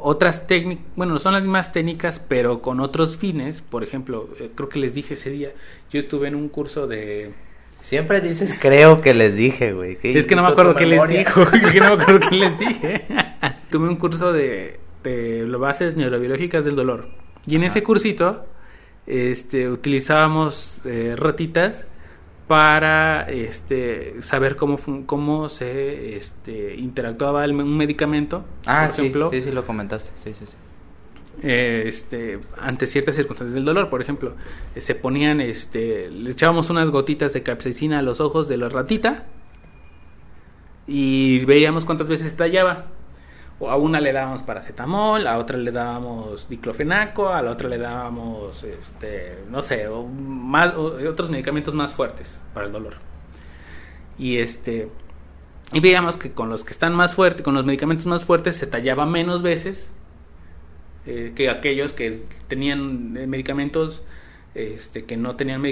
[0.00, 3.62] otras técnicas, bueno, son las mismas técnicas, pero con otros fines.
[3.62, 5.52] Por ejemplo, eh, creo que les dije ese día,
[5.90, 7.32] yo estuve en un curso de
[7.80, 9.98] Siempre dices creo que les dije, güey.
[10.02, 11.42] Es que no me acuerdo qué les dijo.
[11.42, 13.06] es que no me acuerdo qué les dije.
[13.70, 17.08] Tuve un curso de, de bases neurobiológicas del dolor.
[17.46, 17.70] Y en Ajá.
[17.70, 18.46] ese cursito
[19.06, 21.86] este, utilizábamos eh, ratitas
[22.46, 28.44] para este, saber cómo, cómo se este, interactuaba el, un medicamento.
[28.66, 30.10] Ah, por sí, ejemplo, sí, sí, lo comentaste.
[30.24, 30.56] Sí, sí, sí.
[31.42, 34.34] Eh, este, ante ciertas circunstancias del dolor, por ejemplo,
[34.74, 38.68] eh, se ponían, este, le echábamos unas gotitas de capsaicina a los ojos de la
[38.68, 39.26] ratita
[40.86, 42.86] y veíamos cuántas veces estallaba.
[43.60, 47.78] O a una le dábamos paracetamol, a otra le dábamos diclofenaco, a la otra le
[47.78, 52.94] dábamos, este, no sé, o o otros medicamentos más fuertes para el dolor.
[54.16, 54.88] Y este,
[55.72, 58.68] y veíamos que con los que están más fuertes, con los medicamentos más fuertes, se
[58.68, 59.92] tallaba menos veces
[61.10, 64.02] eh, que aquellos que tenían eh, medicamentos
[64.54, 65.62] este, que no tenían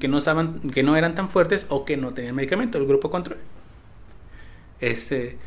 [0.00, 3.08] que no estaban que no eran tan fuertes o que no tenían medicamento el grupo
[3.08, 3.38] control.
[4.80, 5.38] Este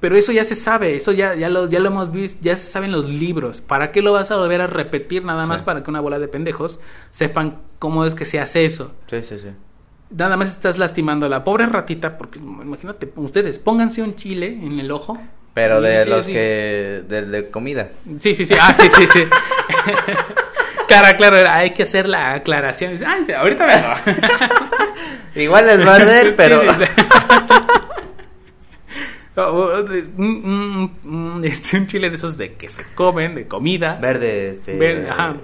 [0.00, 2.62] pero eso ya se sabe eso ya ya lo ya lo hemos visto ya se
[2.62, 3.60] sabe en los libros.
[3.60, 5.66] Para qué lo vas a volver a repetir nada más sí.
[5.66, 9.38] para que una bola de pendejos sepan cómo es que se hace eso sí sí
[9.40, 9.48] sí.
[10.08, 14.80] Nada más estás lastimando a la pobre ratita porque imagínate ustedes pónganse un chile en
[14.80, 15.18] el ojo
[15.54, 16.32] pero de sí, los sí.
[16.32, 17.02] que.
[17.08, 17.90] De, de, comida.
[18.20, 18.54] Sí, sí, sí.
[18.60, 19.24] Ah, sí, sí, sí.
[20.88, 22.94] claro, claro, hay que hacer la aclaración.
[23.06, 23.74] Ay, ahorita me
[25.42, 26.62] Igual les va a arder, pero.
[31.42, 33.98] este, un chile de esos de que se comen, de comida.
[34.00, 34.76] Verde, este.
[34.76, 35.36] Verde, ajá.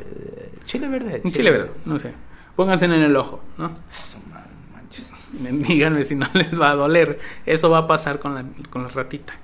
[0.67, 1.21] Chile verde.
[1.25, 2.13] Un chile, verde, no sé.
[2.57, 3.77] Pónganse en el ojo, ¿no?
[4.01, 5.07] Eso, man, manches.
[5.69, 7.21] Díganme si no les va a doler.
[7.45, 9.35] Eso va a pasar con la, con la ratita.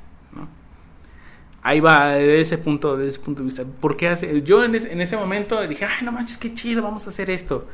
[1.64, 3.64] Ahí va, de ese punto, de ese punto de vista.
[3.64, 4.42] ¿Por qué hace?
[4.42, 7.30] Yo en ese, en ese momento dije, ay, no manches, qué chido, vamos a hacer
[7.30, 7.68] esto.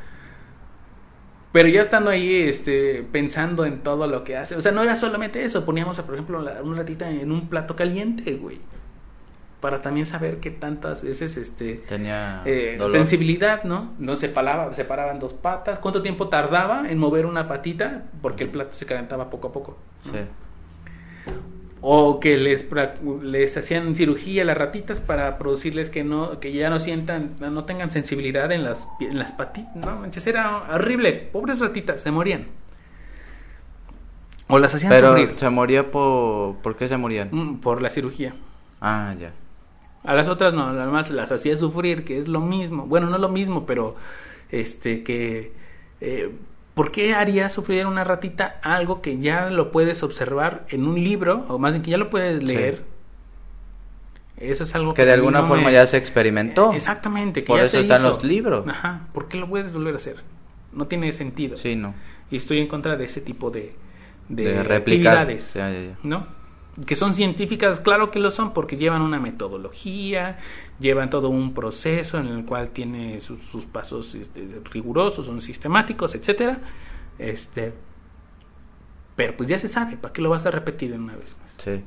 [1.52, 4.96] Pero ya estando ahí, este, pensando en todo lo que hace, o sea, no era
[4.96, 8.60] solamente eso, poníamos, por ejemplo, la, una ratita en un plato caliente, güey.
[9.60, 13.94] Para también saber qué tantas veces, este, tenía eh, sensibilidad, ¿no?
[13.98, 18.44] No se paraba, se paraban dos patas, cuánto tiempo tardaba en mover una patita, porque
[18.44, 19.78] el plato se calentaba poco a poco.
[20.04, 20.12] ¿no?
[20.12, 20.18] Sí
[21.80, 22.66] o que les,
[23.22, 27.64] les hacían cirugía a las ratitas para producirles que no que ya no sientan no
[27.64, 32.46] tengan sensibilidad en las en las patitas no manches era horrible pobres ratitas se morían
[34.48, 36.56] O las hacían Pero sufrir se moría por...
[36.56, 37.28] ¿Por qué se morían?
[37.30, 38.34] mm, por la cirugía.
[38.80, 39.32] Ah, ya.
[40.04, 42.86] A las otras no, nada más las hacía sufrir, que es lo mismo.
[42.86, 43.96] Bueno, no lo mismo, pero
[44.50, 45.52] este que
[46.00, 46.32] eh,
[46.78, 51.02] ¿por qué haría sufrir a una ratita algo que ya lo puedes observar en un
[51.02, 52.82] libro o más bien que ya lo puedes leer?
[54.36, 56.72] Eso es algo Que de a mí alguna no forma me- ya se experimentó.
[56.72, 58.08] Exactamente, que Por ya eso se están hizo.
[58.10, 58.66] los libros.
[58.68, 60.16] Ajá, ¿por qué lo puedes volver a hacer?
[60.72, 61.56] No tiene sentido.
[61.56, 61.94] Sí, no.
[62.30, 63.74] Y estoy en contra de ese tipo de,
[64.28, 65.18] de, De replicar.
[65.18, 65.96] actividades, Ya, ya, ya.
[66.04, 66.26] ¿no?
[66.86, 70.38] Que son científicas, claro que lo son, porque llevan una metodología,
[70.78, 76.14] llevan todo un proceso en el cual tiene sus, sus pasos este, rigurosos, son sistemáticos,
[76.14, 76.60] etcétera.
[77.18, 77.72] Este,
[79.16, 81.54] pero pues ya se sabe, ¿para qué lo vas a repetir una vez más?
[81.58, 81.82] Sí.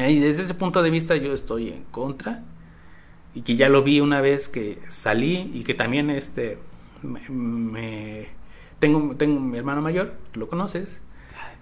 [0.00, 2.44] Y desde ese punto de vista yo estoy en contra
[3.34, 6.58] y que ya lo vi una vez que salí y que también este
[7.02, 8.28] me, me-
[8.78, 11.00] tengo tengo mi hermano mayor, lo conoces.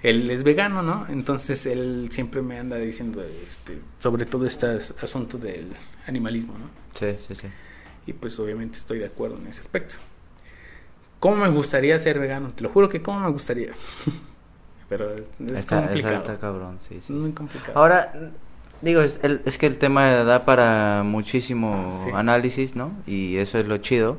[0.02, 1.06] Él es vegano, ¿no?
[1.08, 5.72] Entonces él siempre me anda diciendo este, sobre todo este as- asunto del
[6.06, 6.66] animalismo, ¿no?
[6.98, 7.46] Sí, sí, sí.
[8.06, 9.96] Y pues obviamente estoy de acuerdo en ese aspecto.
[11.18, 12.48] ¿Cómo me gustaría ser vegano?
[12.50, 13.72] Te lo juro que cómo me gustaría.
[14.88, 16.14] Pero es, es Está, complicado.
[16.16, 17.12] está- está cabrón, sí, sí.
[17.12, 17.76] Muy complicado.
[17.76, 18.12] Ahora,
[18.82, 22.10] digo, es, el- es que el tema da para muchísimo Sí.
[22.14, 22.92] análisis, ¿no?
[23.06, 24.18] Y eso es lo chido,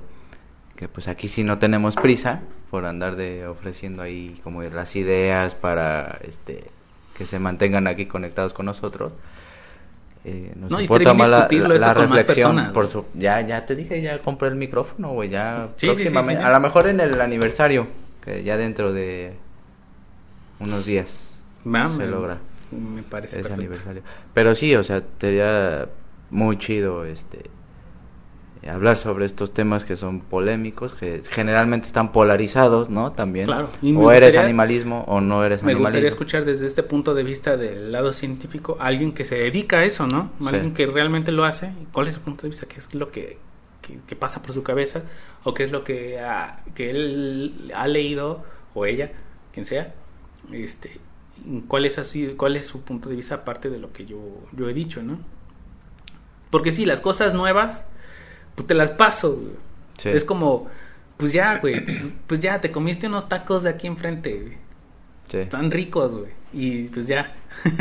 [0.75, 2.41] que pues aquí sí no tenemos prisa
[2.77, 6.65] por andar de ofreciendo ahí como las ideas para este
[7.17, 9.13] que se mantengan aquí conectados con nosotros.
[10.23, 12.71] Eh, nos No, importa más la, la- la reflexión.
[12.73, 16.35] por su, ya, ya te dije, ya compré el micrófono, güey, ya Sí, próximamente.
[16.35, 16.47] sí, sí.
[16.47, 17.87] A lo mejor en el aniversario,
[18.23, 19.33] que ya dentro de
[20.59, 21.27] unos días
[21.89, 22.37] se logra
[22.69, 23.53] Me parece ese perfecto.
[23.59, 24.01] aniversario.
[24.35, 25.87] Pero sí, o sea, sería
[26.29, 27.39] muy chido este
[28.69, 33.11] hablar sobre estos temas que son polémicos, que generalmente están polarizados, ¿no?
[33.11, 33.47] También.
[33.47, 35.87] Claro, y me O eres animalismo o no eres Me animalismo.
[35.87, 39.79] gustaría escuchar desde este punto de vista del lado científico a alguien que se dedica
[39.79, 40.31] a eso, ¿no?
[40.45, 41.71] Alguien que realmente lo hace.
[41.91, 42.65] ¿Cuál es su punto de vista?
[42.67, 43.37] ¿Qué es lo que,
[43.81, 45.03] que, que pasa por su cabeza?
[45.43, 46.19] ¿O qué es lo que,
[46.75, 49.11] que él ha leído, o ella,
[49.53, 49.93] quien sea?
[50.51, 50.99] Este,
[51.67, 54.19] ¿cuál, es así, ¿Cuál es su punto de vista aparte de lo que yo,
[54.53, 55.19] yo he dicho, ¿no?
[56.49, 57.85] Porque sí, las cosas nuevas,
[58.57, 59.35] pues te las paso.
[59.35, 59.51] güey.
[59.99, 60.09] Sí.
[60.09, 60.67] Es como,
[61.17, 61.85] pues ya, güey,
[62.27, 64.57] pues ya, te comiste unos tacos de aquí enfrente, güey.
[65.29, 65.37] Sí.
[65.37, 66.31] Están ricos, güey.
[66.53, 67.35] Y pues ya.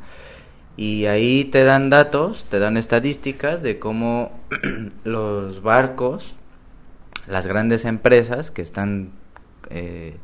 [0.77, 4.31] Y ahí te dan datos, te dan estadísticas de cómo
[5.03, 6.33] los barcos,
[7.27, 9.11] las grandes empresas que están
[9.69, 10.17] eh,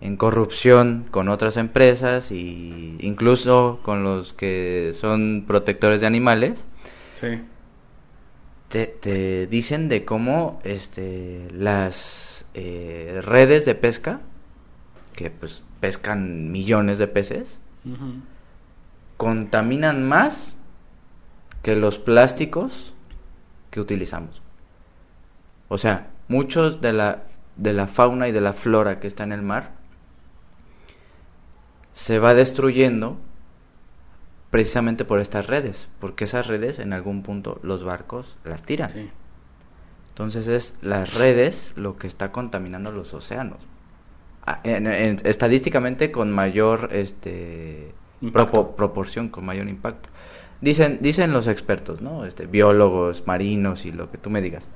[0.00, 6.66] en corrupción con otras empresas y incluso con los que son protectores de animales,
[7.14, 7.40] Sí.
[8.68, 14.20] te, te dicen de cómo este, las eh, redes de pesca,
[15.14, 17.60] que pues pescan millones de peces,
[19.16, 20.56] contaminan más
[21.62, 22.94] que los plásticos
[23.70, 24.42] que utilizamos.
[25.68, 27.24] O sea, muchos de la,
[27.56, 29.72] de la fauna y de la flora que está en el mar
[31.98, 33.16] se va destruyendo
[34.50, 38.90] precisamente por estas redes, porque esas redes en algún punto los barcos las tiran.
[38.90, 39.10] Sí.
[40.10, 43.58] Entonces es las redes lo que está contaminando los océanos.
[44.46, 50.08] Ah, en- en- estadísticamente con mayor este propo- proporción, con mayor impacto.
[50.60, 52.24] Dicen, dicen los expertos, ¿no?
[52.24, 54.68] Este, biólogos, marinos y lo que tú me digas.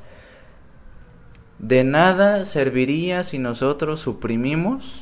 [1.60, 5.01] De nada serviría si nosotros suprimimos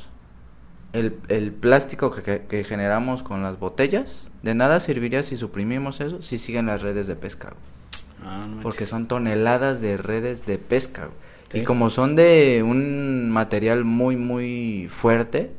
[0.92, 4.26] el, el plástico que, que- que generamos con las botellas.
[4.42, 7.52] De nada serviría si suprimimos eso si siguen las redes de pesca.
[8.24, 8.62] Ah, no.
[8.62, 11.08] Porque son toneladas de redes de pesca.
[11.52, 11.58] Sí.
[11.60, 15.50] Y como son de un material muy, muy fuerte,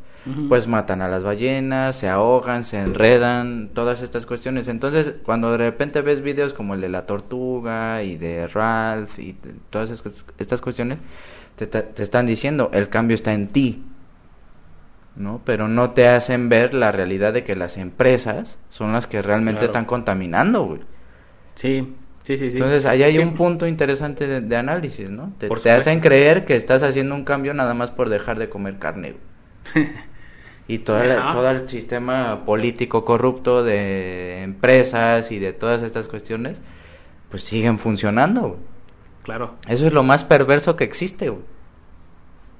[0.49, 4.67] pues matan a las ballenas, se ahogan, se enredan, todas estas cuestiones.
[4.67, 9.31] Entonces, cuando de repente ves videos como el de la tortuga y de Ralph y
[9.33, 9.89] de todas
[10.37, 10.99] estas cuestiones,
[11.55, 13.83] te, te están diciendo, el cambio está en ti.
[15.15, 15.41] ¿No?
[15.43, 19.59] Pero no te hacen ver la realidad de que las empresas son las que realmente
[19.59, 19.65] Claro.
[19.65, 20.81] están contaminando, güey.
[21.55, 22.57] Sí, sí, sí, sí.
[22.57, 25.33] Entonces, ahí hay un punto interesante de, de análisis, ¿no?
[25.37, 29.15] Te, hacen creer que estás haciendo un cambio nada más por dejar de comer carne.
[29.75, 29.87] güey.
[30.69, 36.61] y toda la- todo el sistema político corrupto de empresas y de todas estas cuestiones,
[37.29, 38.41] pues siguen funcionando.
[38.41, 38.59] güey.
[39.23, 41.29] Claro, Eso es lo más perverso que existe.
[41.29, 41.43] güey.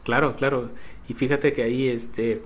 [0.04, 0.70] claro, claro.
[1.12, 2.42] Y fíjate que ahí, este...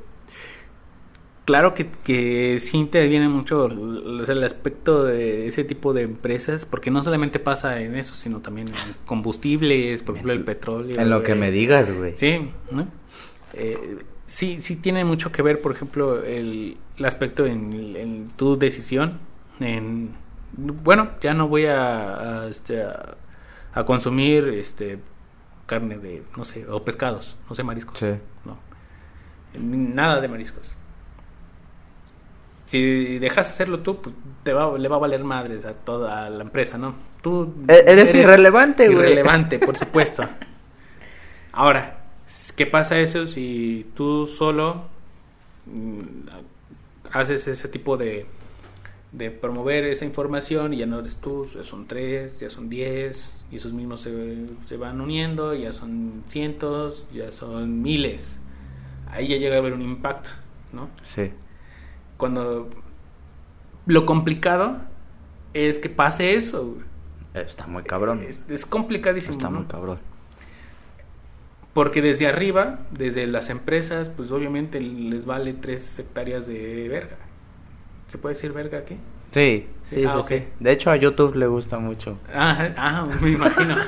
[1.45, 7.04] Claro que, que sí interviene mucho el aspecto de ese tipo de empresas, porque no
[7.04, 10.99] solamente pasa en eso, sino también en combustibles, por ejemplo, el petróleo.
[10.99, 12.13] En lo que me digas, güey.
[12.17, 12.88] Sí, ¿no?
[13.54, 18.58] Eh, sí, sí tiene mucho que ver, por ejemplo, el, el aspecto en, en tu
[18.58, 19.19] decisión.
[19.60, 20.15] En,
[20.58, 23.17] bueno, ya no voy a, a, este, a,
[23.71, 24.97] a consumir este
[25.65, 27.97] carne de, no sé, o pescados, no sé, mariscos.
[27.99, 28.13] Sí.
[28.45, 28.58] No.
[29.60, 30.75] Nada de mariscos.
[32.67, 36.30] Si dejas de hacerlo tú, pues te va, le va a valer madres a toda
[36.30, 36.95] la empresa, ¿no?
[37.21, 38.97] Tú E- eres irrelevante, güey.
[39.12, 40.28] Irrelevante, por supuesto.
[41.51, 41.99] Ahora,
[42.56, 44.86] ¿qué pasa eso si tú solo
[45.67, 45.99] mm,
[47.12, 48.25] haces ese tipo de,
[49.12, 53.34] de promover esa información y ya no eres tú, ya son tres, ya son diez,
[53.52, 58.39] y esos mismos se, se van uniendo, ya son cientos, ya son miles.
[59.10, 60.32] Ahí ya llega a haber un impacto,
[60.74, 60.89] ¿no?
[61.04, 61.32] Sí.
[62.18, 62.70] Cuando
[63.86, 64.78] lo complicado
[65.54, 66.78] es que pase eso.
[67.34, 68.24] Está muy cabrón.
[68.28, 69.32] Es, es complicadísimo.
[69.32, 69.60] Está ¿no?
[69.60, 70.00] muy cabrón.
[71.74, 77.18] Porque desde arriba, desde las empresas, pues obviamente les vale tres hectáreas de verga.
[78.08, 78.98] ¿Se puede decir verga aquí?
[79.32, 80.28] Sí, sí, Ah, sí, ok.
[80.28, 80.44] sí.
[80.60, 82.18] De hecho, a YouTube le gusta mucho.
[82.34, 83.76] Ah, ah me imagino.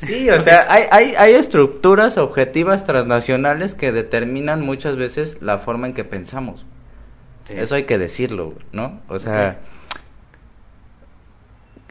[0.00, 5.88] Sí, o sea, hay, hay, hay estructuras objetivas transnacionales que determinan muchas veces la forma
[5.88, 6.64] en que pensamos.
[7.48, 9.00] Eso hay que decirlo, ¿no?
[9.08, 9.58] O sea,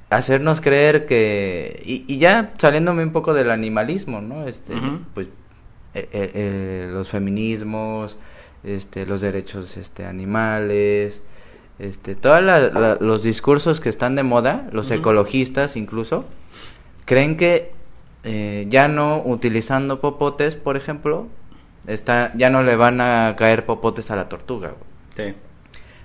[0.10, 1.82] hacernos creer que...
[1.86, 4.48] Y, y ya saliéndome un poco del animalismo, ¿no?
[4.48, 5.00] Este, Ujú.
[5.14, 5.28] pues,
[5.94, 8.18] eh, eh, eh, los feminismos,
[8.68, 11.22] este, los derechos este, animales,
[11.80, 12.42] este, todos
[13.00, 16.26] los discursos que están de moda, los ecologistas incluso,
[17.06, 17.72] creen que
[18.24, 21.28] eh, ya no utilizando popotes, por ejemplo,
[21.88, 24.74] está, ya no le van a caer popotes a la tortuga.
[25.16, 25.34] Sí.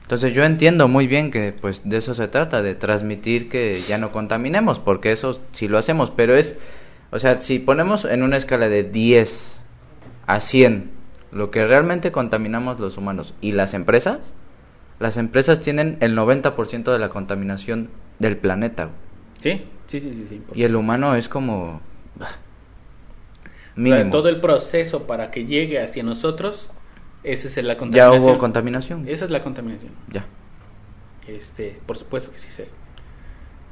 [0.02, 3.98] Entonces yo entiendo muy bien que pues de eso se trata, de transmitir que ya
[3.98, 6.54] no contaminemos, porque eso sí lo hacemos, pero es,
[7.10, 9.56] o sea, si ponemos en una escala de 10
[10.26, 11.01] a 100
[11.32, 14.18] lo que realmente contaminamos los humanos y las empresas,
[15.00, 18.90] las empresas tienen el 90% de la contaminación del planeta.
[19.40, 20.26] Sí, sí, sí, sí.
[20.28, 21.80] sí, Y el humano es como...
[23.74, 24.10] Mínimo.
[24.10, 26.68] todo el proceso para que llegue hacia nosotros,
[27.24, 28.22] esa es la Ya contaminación.
[28.22, 29.08] hubo contaminación.
[29.08, 29.92] Esa es la contaminación.
[30.10, 30.26] Ya.
[31.26, 32.68] Este, por supuesto que sí sé.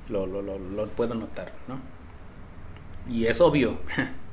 [0.09, 1.79] Lo, lo, lo, lo puedo notar, ¿no?
[3.13, 3.77] Y es obvio.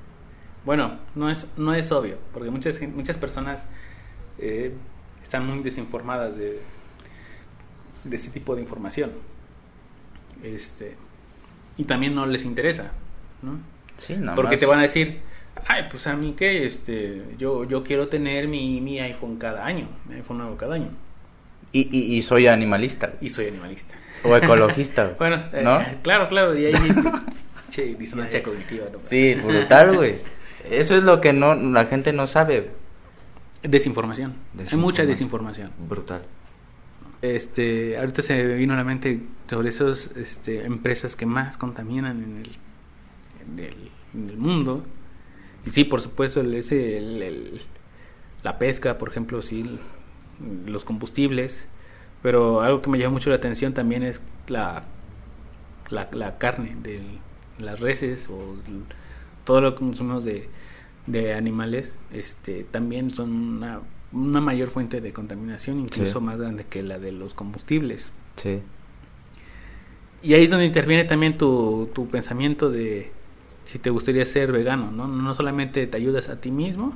[0.68, 3.66] bueno, no es, no es obvio, porque muchas, muchas personas
[4.38, 4.74] eh,
[5.24, 6.60] están muy desinformadas de,
[8.04, 9.12] de ese tipo de información.
[10.44, 10.98] Este,
[11.78, 12.92] y también no les interesa,
[13.42, 13.60] ¿no?
[13.96, 14.60] Sí, nada Porque más.
[14.60, 15.20] te van a decir,
[15.68, 19.88] ay, pues a mí que este, yo, yo quiero tener mi, mi iPhone cada año,
[20.06, 20.90] mi iPhone nuevo cada año.
[21.72, 23.14] Y, y, y soy animalista.
[23.22, 23.96] Y soy animalista.
[24.22, 25.16] O ecologista.
[25.18, 25.82] Bueno, eh, ¿no?
[26.02, 26.74] claro, claro, y ahí
[27.72, 28.88] che, disonancia cognitiva.
[28.92, 29.00] ¿no?
[29.00, 30.37] Sí, brutal, güey.
[30.70, 32.72] Eso es lo que no la gente no sabe.
[33.64, 34.36] Desinformación.
[34.72, 35.72] Hay mucha desinformación.
[35.90, 36.24] Brutal.
[37.22, 42.24] Este, ahorita se me vino a la mente sobre esas este, empresas que más contaminan
[42.24, 42.50] en el,
[43.42, 44.86] en el, en el mundo.
[45.66, 47.62] Y sí, por supuesto, el, ese, el-
[48.44, 49.80] la pesca, por ejemplo, sí,
[50.66, 51.66] los combustibles.
[52.22, 54.84] Pero algo que me llama mucho la atención también es la,
[55.90, 57.02] la, la carne de
[57.60, 58.56] las reses o
[59.48, 60.48] todo lo que consumimos de,
[61.08, 61.96] de animales.
[62.12, 63.80] Este, también son una,
[64.12, 66.26] una mayor fuente de contaminación, incluso Sí.
[66.26, 68.12] más grande que la de los combustibles.
[68.36, 68.60] Sí.
[70.22, 73.12] Y ahí es donde interviene también tu, tu pensamiento de
[73.66, 75.08] si te gustaría ser vegano, ¿no?
[75.08, 76.94] No solamente te ayudas a ti mismo,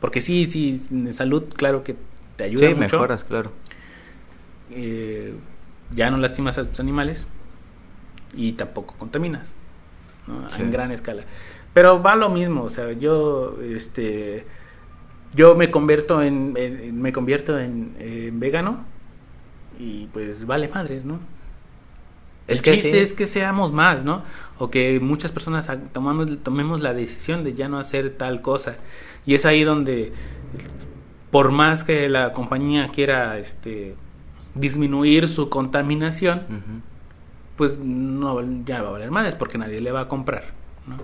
[0.00, 1.96] porque sí, sí, en salud, claro que
[2.36, 2.80] te ayuda Sí, mucho.
[2.80, 3.50] mejoras, claro.
[4.70, 5.34] eh,
[5.94, 7.26] ya no lastimas a tus animales
[8.36, 9.54] y tampoco contaminas,
[10.26, 10.48] ¿no?
[10.50, 10.60] Sí.
[10.62, 11.22] En gran escala.
[11.74, 14.46] Pero va lo mismo, o sea, yo, este,
[15.34, 18.84] yo me convierto en, en- me convierto en, en vegano
[19.78, 21.18] y pues vale madres, ¿no?
[22.48, 22.98] Es el que chiste sí.
[22.98, 24.22] es que seamos más, ¿no?
[24.58, 28.76] O que muchas personas tomamos, tomemos la decisión de ya no hacer tal cosa.
[29.26, 30.12] Y es ahí donde,
[31.30, 33.96] por más que la compañía quiera este,
[34.54, 36.42] disminuir su contaminación.
[37.56, 40.44] Pues no ya va a valer madres porque nadie le va a comprar,
[40.86, 40.96] ¿no?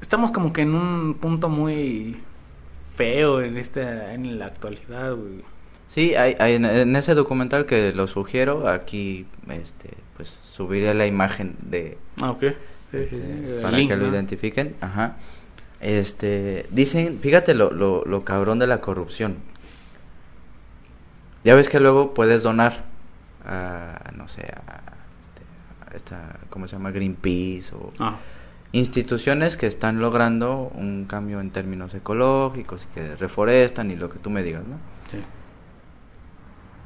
[0.00, 2.16] Estamos como que en un punto muy
[2.96, 5.42] feo en esta en la actualidad, güey.
[5.88, 11.56] Sí, hay, hay- en, ese documental que lo sugiero, aquí este, pues subiré la imagen
[11.62, 12.40] de Ah, ok.
[12.90, 14.12] Sí, este, sí, para link, que lo ¿no?
[14.12, 14.74] identifiquen.
[14.80, 15.16] Ajá.
[15.80, 19.36] Este, dicen, fíjate lo, lo, lo cabrón de la corrupción.
[21.44, 22.84] Ya ves que luego puedes donar
[23.48, 24.82] a, no sé, a,
[25.22, 25.42] este,
[25.90, 26.90] a esta, ¿cómo se llama?
[26.90, 28.16] Greenpeace o Ah,
[28.72, 34.18] instituciones que están logrando un cambio en términos ecológicos y que reforestan y lo que
[34.18, 34.76] tú me digas, ¿no?
[35.08, 35.18] sí.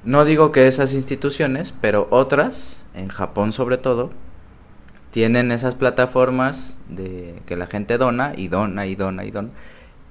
[0.05, 4.11] No digo que esas instituciones, pero otras, en Japón sobre todo,
[5.13, 9.51] tienen esas plataformas de que la gente dona y dona y dona y dona.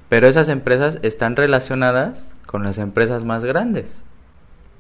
[0.08, 4.04] Pero esas empresas están relacionadas con las empresas más grandes.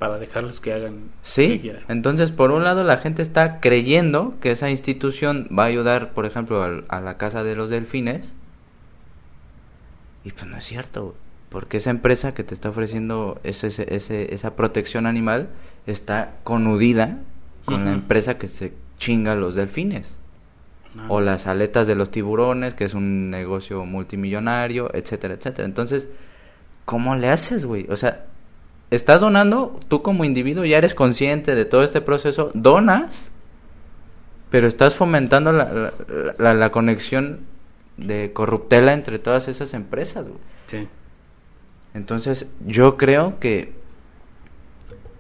[0.02, 1.84] Para dejarlos que hagan lo que Sí, quieran.
[1.88, 6.26] entonces por un lado la gente está creyendo que esa institución va a ayudar, por
[6.26, 8.28] ejemplo, al- a, la casa de los delfines.
[10.24, 11.16] Y pues no es cierto,
[11.50, 15.50] porque esa empresa que te está ofreciendo ese, ese- ese- esa protección animal
[15.86, 17.20] está conudida
[17.66, 20.16] con la empresa que se chinga a los delfines.
[20.96, 21.06] No.
[21.10, 25.68] O las aletas de los tiburones, que es un negocio multimillonario, etcétera, etcétera.
[25.68, 26.08] Entonces,
[26.86, 27.86] ¿cómo le haces, güey?
[27.90, 28.26] O sea,
[28.92, 33.32] estás donando, tú como individuo ya eres consciente de todo este proceso, donas,
[34.50, 35.94] pero estás fomentando la, la,
[36.38, 37.40] la- la conexión
[37.98, 40.40] de corruptela entre todas esas empresas, güey.
[40.68, 40.88] Sí.
[41.94, 43.74] Entonces, yo creo que,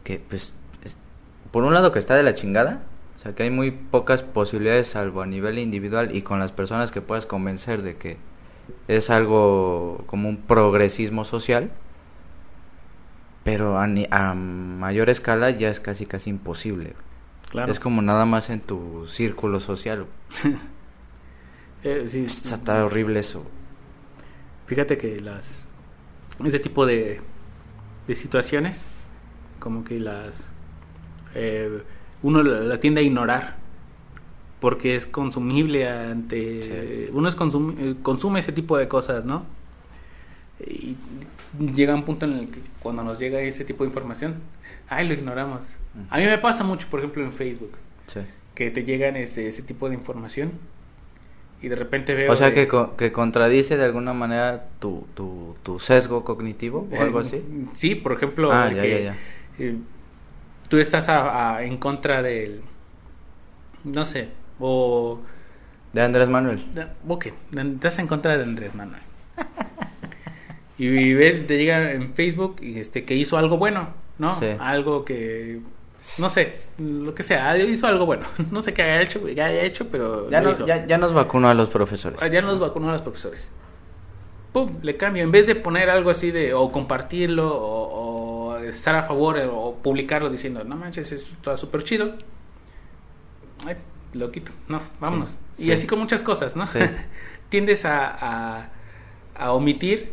[0.03, 0.53] que pues,
[0.83, 0.95] es-
[1.51, 2.81] por un lado que está de la chingada,
[3.17, 6.91] o sea, que hay muy pocas posibilidades, salvo a nivel individual y con las personas
[6.91, 8.17] que puedas convencer de que
[8.87, 11.71] es algo como un progresismo social,
[13.43, 16.93] pero a, ni- a mayor escala ya es casi casi imposible.
[17.49, 17.71] Claro.
[17.71, 20.05] Es como nada más en tu círculo social.
[21.83, 23.43] Eh, sí, Está, horrible eso.
[24.67, 25.65] Fíjate que las
[26.45, 27.21] ese tipo de,
[28.07, 28.85] de situaciones,
[29.59, 30.47] como que las
[31.33, 31.81] eh,
[32.21, 33.55] uno la- las tiende a ignorar
[34.59, 36.61] porque es consumible ante
[37.07, 37.09] Sí.
[37.13, 39.43] uno es consum- eh, consume ese tipo de cosas, ¿no?
[40.59, 40.95] Y
[41.59, 44.35] llega un punto en el que cuando nos llega ese tipo de información,
[44.89, 45.67] ay, lo ignoramos.
[46.09, 47.71] A mí me pasa mucho, por ejemplo, en Facebook,
[48.07, 48.21] Sí.
[48.55, 50.51] que te llegan este, ese tipo de información
[51.61, 55.55] y de repente veo O sea, que, co- que contradice de alguna manera tu, tu,
[55.63, 57.35] tu sesgo cognitivo o algo así.
[57.37, 59.15] Eh, Sí, por ejemplo, Ah, ya, que, ya, ya.
[59.59, 59.75] eh,
[60.69, 62.61] tú estás a- a- en contra del,
[63.83, 64.29] no sé,
[64.59, 65.19] o,
[65.93, 66.73] De Andrés Manuel.
[66.73, 67.27] de- ok,
[67.75, 69.01] estás en contra de Andrés Manuel.
[70.87, 74.39] y ves, te llega en Facebook y este que hizo algo bueno, ¿no?
[74.39, 74.47] Sí.
[74.59, 75.59] Algo que,
[76.17, 78.25] no sé, lo que sea, hizo algo bueno.
[78.51, 80.65] no sé qué haya hecho, qué haya hecho, pero Ya, nos, hizo.
[80.65, 82.19] ya, ya nos vacunó a los profesores.
[82.21, 83.47] Ah, Ya nos vacunó a los profesores.
[84.53, 85.23] Pum, le cambio.
[85.23, 89.75] En vez de poner algo así de o compartirlo o, o estar a favor o
[89.81, 92.15] publicarlo diciendo, no manches, esto está súper chido.
[93.65, 93.75] Ay,
[94.13, 94.51] lo quito.
[94.67, 95.29] No, vámonos.
[95.55, 95.71] Sí, y sí.
[95.71, 96.67] así con muchas cosas, ¿no?
[97.49, 98.07] Tiendes a,
[98.59, 98.69] a,
[99.35, 100.11] a omitir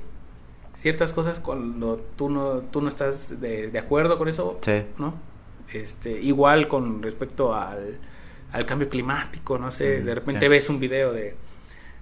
[0.78, 4.82] ciertas cosas cuando tú no, tú no estás de, de acuerdo con eso, Sí.
[4.98, 5.14] ¿no?
[5.72, 7.98] Este, igual con respecto al,
[8.52, 10.48] al cambio climático, no sé, de repente sí.
[10.48, 11.34] ves un video de,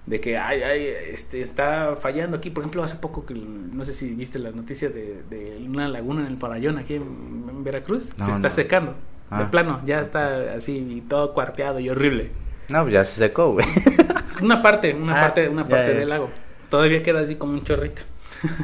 [0.05, 3.91] de que ay, ay, este, está fallando aquí, por ejemplo, hace poco que no sé
[3.93, 8.13] si viste las noticias de, de una laguna en el Parayón aquí en, en Veracruz,
[8.17, 8.53] No, se está no.
[8.55, 8.97] secando, de
[9.43, 9.51] Ah.
[9.51, 12.31] plano, ya está así y todo cuarteado y horrible.
[12.69, 13.65] No, pues ya se secó, güey.
[14.41, 15.99] Una parte, una Ah, parte, una ya, parte ya.
[15.99, 16.29] del lago.
[16.69, 18.03] Todavía queda así como un chorrito.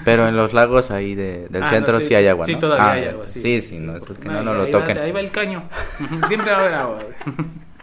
[0.05, 2.59] Pero en los lagos ahí de, del Ah, centro no, sí, hay agua, Sí, ¿no?
[2.59, 3.27] todavía Ah, hay agua.
[3.27, 4.97] Sí, sí, sí, no, eso es que no, lo va- toquen.
[4.99, 5.63] ahí va el caño.
[6.27, 6.99] Siempre va a haber agua.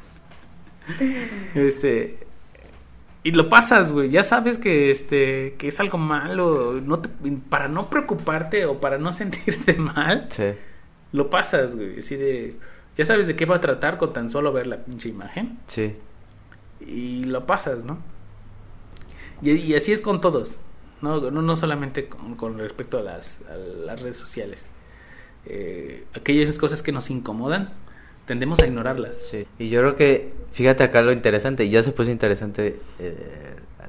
[1.55, 2.19] este.
[3.23, 4.09] Y lo pasas, güey.
[4.11, 6.81] Ya sabes que este que es algo malo.
[6.83, 7.11] No te-
[7.51, 10.53] para no preocuparte o para no sentirte mal, Sí.
[11.13, 11.99] lo pasas, güey.
[11.99, 12.57] Así de.
[12.97, 15.59] Ya sabes de qué va a tratar con tan solo ver la pinche imagen.
[15.69, 15.95] Sí.
[16.81, 17.99] Y lo pasas, ¿no?
[19.43, 20.61] Y, y así es con todos.
[21.03, 24.65] No, no, no solamente con, con respecto a las, a las redes sociales.
[25.47, 27.71] eh, aquellas cosas que nos incomodan,
[28.27, 29.17] tendemos a ignorarlas.
[29.31, 29.47] Sí.
[29.59, 33.17] Y yo creo que, fíjate acá lo interesante, y ya se puso interesante eh,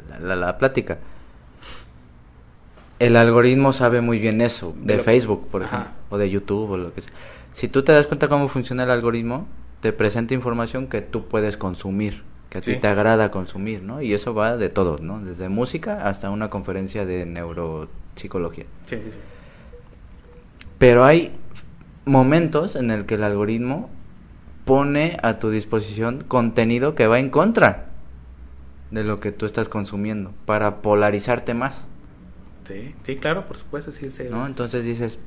[0.09, 0.99] la, la- la plática.
[2.99, 5.76] El algoritmo sabe muy bien eso, de De lo- Facebook, por Ajá.
[5.78, 7.12] ejemplo, o de YouTube, o lo que sea.
[7.53, 9.47] Si tú te das cuenta cómo funciona el algoritmo,
[9.82, 14.02] te presenta información que tú puedes consumir, que a ti te agrada consumir, ¿no?
[14.02, 15.22] Y eso va de todo, ¿no?
[15.22, 18.66] Desde música hasta una conferencia de neuropsicología.
[18.86, 19.18] Sí, sí, sí.
[20.78, 21.32] Pero hay
[22.04, 23.89] momentos en el que el algoritmo
[24.66, 27.86] pone a tu disposición contenido que va en contra
[28.91, 31.88] de lo que tú estás consumiendo para polarizarte más,
[32.68, 34.12] Sí, sí, claro, por supuesto, sí.
[34.12, 34.24] sí.
[34.30, 34.45] ¿no?
[34.45, 35.18] Entonces dices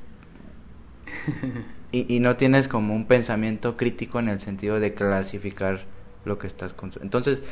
[1.92, 5.80] y, y no tienes como un pensamiento crítico en el sentido de clasificar
[6.24, 7.18] lo que estás consumiendo.
[7.18, 7.42] Entonces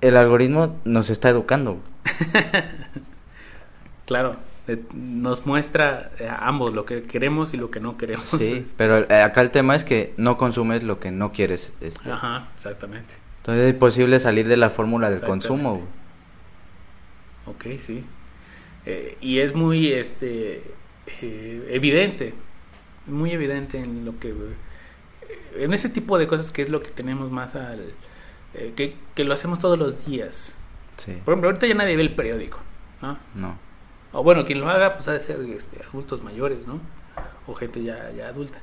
[0.00, 1.80] el algoritmo nos está educando.
[4.06, 4.36] Claro,
[4.68, 8.26] eh, nos muestra eh, a ambos lo que queremos y lo que no queremos.
[8.38, 11.72] Sí, pero eh, acá el tema es que no consumes lo que no quieres.
[11.80, 12.12] este.
[12.12, 13.12] Ajá, exactamente.
[13.38, 15.82] Entonces es posible salir de la fórmula del consumo.
[17.46, 18.04] Ok, sí.
[18.86, 20.62] Eh, y es muy este
[21.22, 22.34] eh, evidente,
[23.06, 24.34] muy evidente en lo que...
[25.56, 27.92] en ese tipo de cosas que es lo que tenemos más al...
[28.54, 30.54] eh, que, que lo hacemos todos los días.
[30.96, 31.12] Sí.
[31.24, 32.58] Por ejemplo, ahorita ya nadie ve el periódico,
[33.02, 33.18] ¿no?
[33.34, 33.58] No.
[34.12, 36.80] O bueno, quien lo haga, pues ha de ser este, adultos mayores, ¿no?
[37.46, 38.58] O gente ya, ya adulta.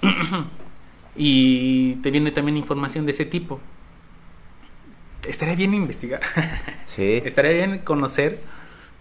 [1.16, 3.60] y te viene también información de ese tipo.
[5.26, 6.20] Estaría bien investigar.
[6.86, 7.22] Sí.
[7.24, 8.40] Estaría bien conocer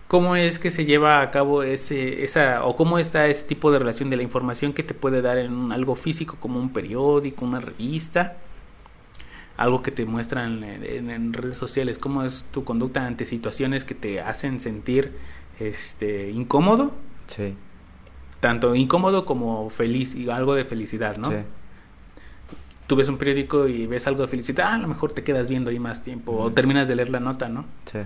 [0.09, 3.79] cómo es que se lleva a cabo ese, esa, o cómo está ese tipo de
[3.79, 7.45] relación de la información que te puede dar en un- algo físico como un periódico,
[7.45, 8.35] una revista,
[9.55, 13.85] algo que te muestran en, en- en redes sociales, cómo es tu conducta ante situaciones
[13.85, 15.13] que te hacen sentir
[15.59, 16.91] este incómodo,
[17.27, 17.53] Sí.
[18.39, 21.29] tanto incómodo como feliz y algo de felicidad, ¿no?
[21.29, 21.37] Sí.
[22.87, 25.49] Tú ves un periódico y ves algo de felicidad, ah, a lo mejor te quedas
[25.49, 27.65] viendo ahí más tiempo o terminas de leer la nota, ¿no?
[27.85, 27.99] Sí.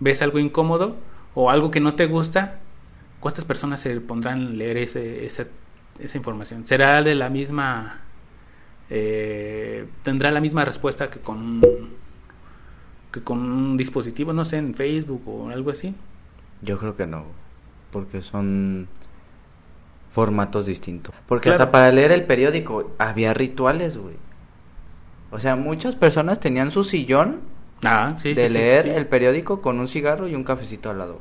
[0.00, 0.96] ves algo incómodo
[1.36, 2.58] o algo que no te gusta,
[3.20, 5.44] ¿cuántas personas se pondrán a leer ese, esa,
[6.00, 6.66] esa información?
[6.66, 8.00] ¿Será de la misma...
[8.90, 11.90] eh, tendrá la misma respuesta que con un,
[13.12, 15.94] que con un dispositivo, no sé, en Facebook o algo así?
[16.62, 17.24] Yo creo que no.
[17.92, 18.88] Porque son
[20.12, 21.14] formatos distintos.
[21.28, 21.64] Porque Claro.
[21.64, 24.16] hasta para leer el periódico había rituales, güey.
[25.30, 27.40] O sea, muchas personas tenían su sillón
[27.86, 30.98] Ah, sí, de sí, leer sí, el periódico con un cigarro y un cafecito al
[30.98, 31.20] lado.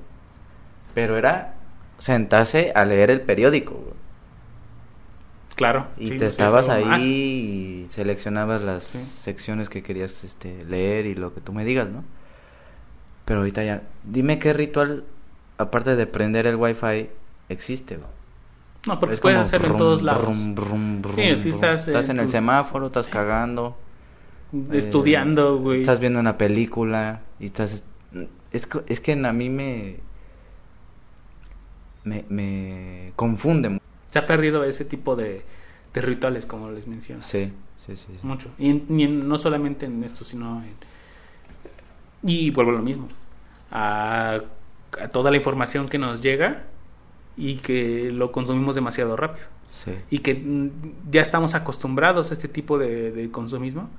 [0.94, 1.56] Pero era
[1.98, 3.94] sentarse a leer el periódico, güey.
[5.56, 5.88] Claro.
[5.98, 11.34] Y te estabas ahí ah, y seleccionabas las secciones que querías este, leer y lo
[11.34, 12.04] que tú me digas, ¿no?
[13.24, 13.82] Pero ahorita ya...
[14.04, 15.06] Dime qué ritual,
[15.58, 17.10] aparte de prender el wifi,
[17.48, 18.10] existe, güey.
[18.86, 20.28] No, porque Es puedes hacerlo en todos lados.
[21.16, 23.78] Sí, si estás Estás en en el semáforo, estás cagando.
[24.72, 25.82] Eh, Estudiando, güey.
[25.82, 27.84] Estás viendo una película y estás...
[28.52, 29.98] Es, que- es que a mí me...
[32.04, 33.80] Me, me confunde.
[34.12, 35.42] Se ha perdido ese tipo de,
[35.94, 37.24] de rituales, como les menciono.
[37.24, 37.52] Sí,
[37.86, 38.06] sí, sí.
[38.08, 38.20] sí.
[38.22, 38.50] Mucho.
[38.60, 40.74] Y, no solamente en esto, sino en...
[42.24, 43.08] Y vuelvo a lo mismo.
[43.72, 44.40] A,
[45.02, 46.64] a toda la información que nos llega
[47.38, 49.48] y que lo consumimos demasiado rápido.
[49.84, 49.92] Sí.
[50.12, 50.70] Y que mm,
[51.12, 53.90] ya estamos acostumbrados a este tipo de, de consumismo,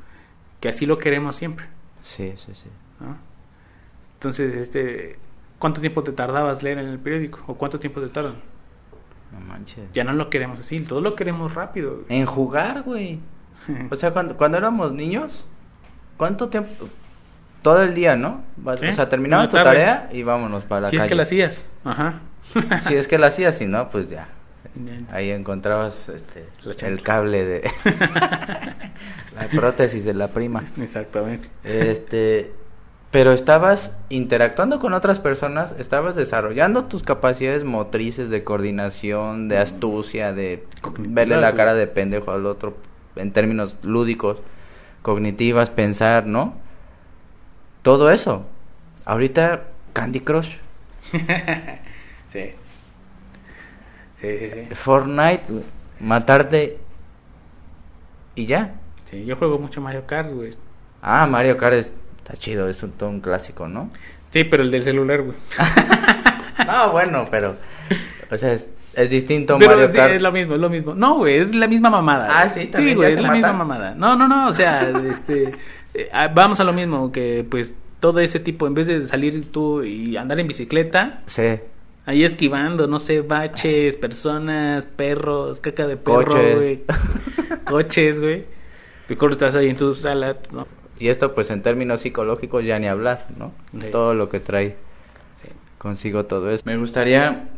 [0.61, 1.67] que así lo queremos siempre.
[2.03, 2.69] Sí, sí, sí.
[3.01, 3.17] ¿no?
[4.15, 5.19] Entonces, este,
[5.59, 7.41] ¿cuánto tiempo te tardabas leer en el periódico?
[7.47, 8.35] ¿O cuánto tiempo te tardan?
[9.33, 9.85] No manches.
[9.93, 12.05] Ya no lo queremos así, todo lo queremos rápido.
[12.09, 13.21] En jugar, güey.
[13.91, 15.45] O sea, cuando, cuando éramos niños,
[16.17, 16.89] ¿cuánto tiempo?
[17.63, 18.45] Todo el día, ¿no?
[18.79, 21.09] Sí, O sea, terminabas en tu la tarea y vámonos para la si es calle.
[21.09, 21.69] que lo hacías.
[21.85, 22.21] Ajá.
[22.83, 24.29] Si es que la hacías, si no, pues ya.
[25.13, 26.47] Ahí encontrabas este,
[26.87, 27.71] el cable de
[29.35, 30.65] la prótesis de la prima.
[30.81, 31.49] Exactamente.
[31.65, 32.53] Este,
[33.11, 40.33] pero estabas interactuando con otras personas, estabas desarrollando tus capacidades motrices de coordinación, de astucia,
[40.33, 42.77] de Cognitivas, verle la cara de pendejo al otro
[43.15, 44.43] en términos lúdicos,
[45.03, 46.55] cognitivas, pensar, ¿no?
[47.83, 48.45] Todo eso.
[49.05, 50.57] Ahorita Candy Crush,
[52.29, 52.53] sí.
[54.21, 54.75] Sí, sí, sí.
[54.75, 55.63] Fortnite, güey,
[56.01, 56.79] matarte
[58.35, 58.75] y ya.
[59.05, 60.55] Sí, yo juego mucho Mario Kart, güey.
[61.03, 63.91] Ah, Mario Kart es- está chido, es un, todo un clásico, ¿no?
[64.31, 65.37] Sí, pero el del celular, güey.
[66.67, 67.55] No, bueno, pero.
[68.31, 70.13] O sea, es, es distinto Pero Mario sí, Kart.
[70.15, 70.95] es lo mismo, es lo mismo.
[70.95, 72.29] No, güey, es la misma mamada.
[72.31, 72.65] Ah, güey.
[72.65, 73.95] sí, también güey, ya es la misma mamada.
[73.95, 75.53] No, no, no, o sea, este,
[75.95, 79.53] eh, ah, vamos a lo mismo, que pues todo ese tipo, en vez de salir
[79.53, 81.61] tú y andar en bicicleta, Sí.
[82.07, 86.57] Ahí esquivando, no sé, baches, personas, perros, caca de perro, Coches.
[86.57, 86.85] güey.
[87.65, 88.45] Coches, güey.
[89.09, 90.67] Mejor estás ahí en tu sala, ¿no?
[90.99, 93.53] Y esto pues en términos psicológicos ya ni hablar, ¿no?
[93.79, 93.89] Sí.
[93.93, 94.77] Todo lo que trae
[95.35, 95.49] Sí.
[95.79, 96.63] consigo todo eso.
[96.65, 97.51] Me gustaría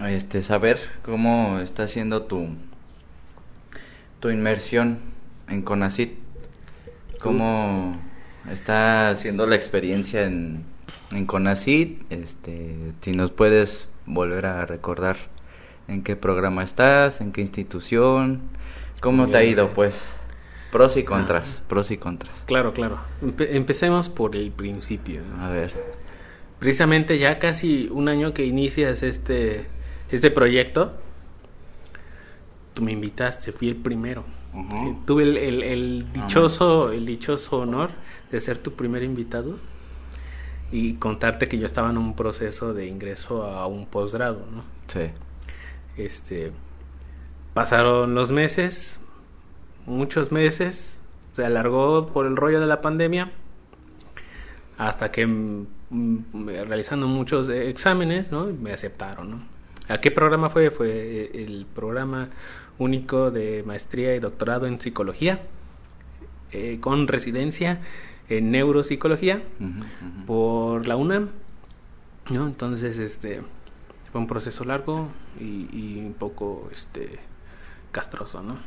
[0.00, 2.48] este saber cómo está siendo tu
[4.20, 5.00] tu inmersión
[5.48, 6.14] en Conacit.
[7.20, 8.00] Cómo
[8.50, 10.64] está siendo la experiencia en,
[11.16, 15.16] en Conacit, este, si nos puedes volver a recordar
[15.88, 18.40] en qué programa estás, en qué institución,
[19.00, 20.00] cómo te ha ido pues,
[20.72, 22.42] pros y contras, pros y contras.
[22.46, 22.98] Claro, claro.
[23.22, 25.20] Empe- empecemos por el principio.
[25.36, 25.44] ¿no?
[25.44, 25.72] A ver.
[26.58, 29.66] Precisamente ya casi un año que inicias este,
[30.10, 30.94] este proyecto,
[32.72, 34.24] tú me invitaste, fui el primero.
[35.04, 37.90] Tuve el, el- el dichoso, el dichoso honor
[38.30, 39.58] de ser tu primer invitado
[40.74, 44.64] y contarte que yo estaba en un proceso de ingreso a un posgrado, ¿no?
[44.88, 45.08] Sí.
[45.96, 46.50] Este,
[47.54, 48.98] pasaron los meses,
[49.86, 51.00] muchos meses,
[51.30, 53.30] se alargó por el rollo de la pandemia,
[54.76, 58.46] hasta que mm, mm, realizando muchos exámenes, ¿no?
[58.46, 59.42] Me aceptaron, ¿no?
[59.86, 60.72] ¿A qué programa fue?
[60.72, 62.30] Fue eh, el programa
[62.78, 65.42] único de maestría y doctorado en psicología,
[66.50, 67.80] eh, con residencia
[68.28, 70.26] en neuropsicología Ujú, ujú.
[70.26, 71.28] por la UNAM,
[72.30, 72.46] ¿no?
[72.46, 73.42] Entonces, este,
[74.10, 75.08] fue un proceso largo
[75.38, 77.18] y, y un poco, este,
[77.92, 78.58] castroso, ¿no?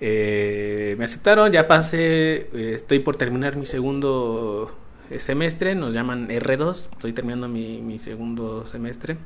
[0.00, 4.74] Eh, me aceptaron, ya pasé, eh, estoy por terminar mi segundo
[5.18, 9.16] semestre, nos llaman R2, estoy terminando mi, mi segundo semestre.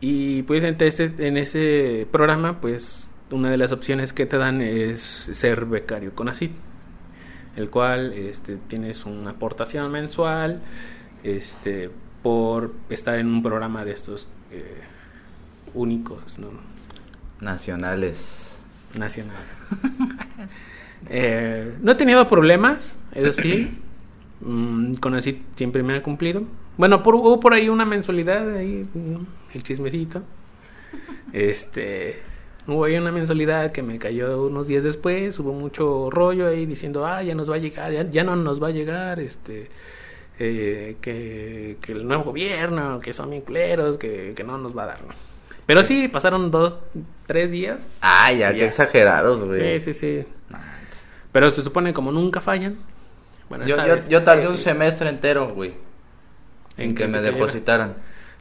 [0.00, 4.60] Y pues en este, en ese programa, pues una de las opciones que te dan
[4.60, 5.00] es
[5.32, 6.50] ser becario con ACID,
[7.56, 10.60] el cual este, tienes una aportación mensual
[11.24, 11.90] este,
[12.22, 14.82] por estar en un programa de estos eh,
[15.74, 16.48] únicos, ¿no?
[17.40, 18.58] Nacionales.
[18.98, 19.50] nacionales.
[21.08, 23.78] Eh, no he tenido problemas, eso sí.
[24.40, 26.42] Mm, con así siempre me ha cumplido.
[26.76, 30.22] Bueno, por, hubo por ahí una mensualidad, ahí, mm, el chismecito.
[31.32, 32.22] Este,
[32.66, 35.38] hubo ahí una mensualidad que me cayó unos días después.
[35.38, 38.62] Hubo mucho rollo ahí diciendo, ah, ya nos va a llegar, ya, ya no nos
[38.62, 39.70] va a llegar, este,
[40.38, 44.84] eh, que, que el nuevo gobierno, que son bien culeros, que, que no nos va
[44.84, 45.02] a dar.
[45.02, 45.14] ¿no?
[45.66, 46.76] Pero sí, pasaron dos,
[47.26, 48.58] tres días Ah, ya, Ya.
[48.58, 49.80] qué exagerados, güey.
[49.80, 50.26] Sí, sí, sí.
[51.32, 52.78] Pero se supone como nunca fallan.
[53.48, 53.76] Bueno, Yo,
[54.08, 55.74] yo, tardé un semestre entero, güey,
[56.76, 57.94] en que me depositaran.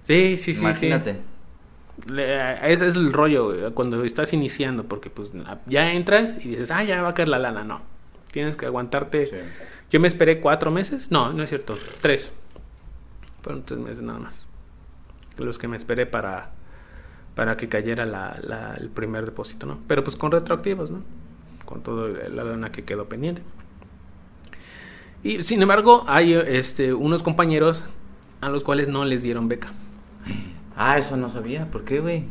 [0.03, 0.61] Sí, sí, sí.
[0.61, 1.13] Imagínate.
[1.13, 1.19] sí.
[2.11, 5.31] Le- Ese es el rollo güey, cuando estás iniciando, porque pues
[5.67, 7.63] ya entras y dices, ah, ya va a caer la lana.
[7.63, 7.81] No.
[8.31, 9.25] Tienes que aguantarte.
[9.27, 9.35] Sí.
[9.91, 11.09] Yo me esperé cuatro meses.
[11.11, 11.77] No, no es cierto.
[12.01, 12.33] Tres.
[13.41, 14.45] Fueron tres meses nada más.
[15.37, 16.51] Los que me esperé para
[17.35, 19.79] para que cayera la, la- el primer depósito, ¿no?
[19.87, 21.01] Pero pues con retroactivos, ¿no?
[21.65, 23.41] Con toda la lana que quedó pendiente.
[25.23, 27.83] Y sin embargo, hay este unos compañeros
[28.41, 29.69] a los cuales no les dieron beca.
[30.75, 31.69] Ah, eso no sabía.
[31.71, 32.25] ¿Por qué, güey?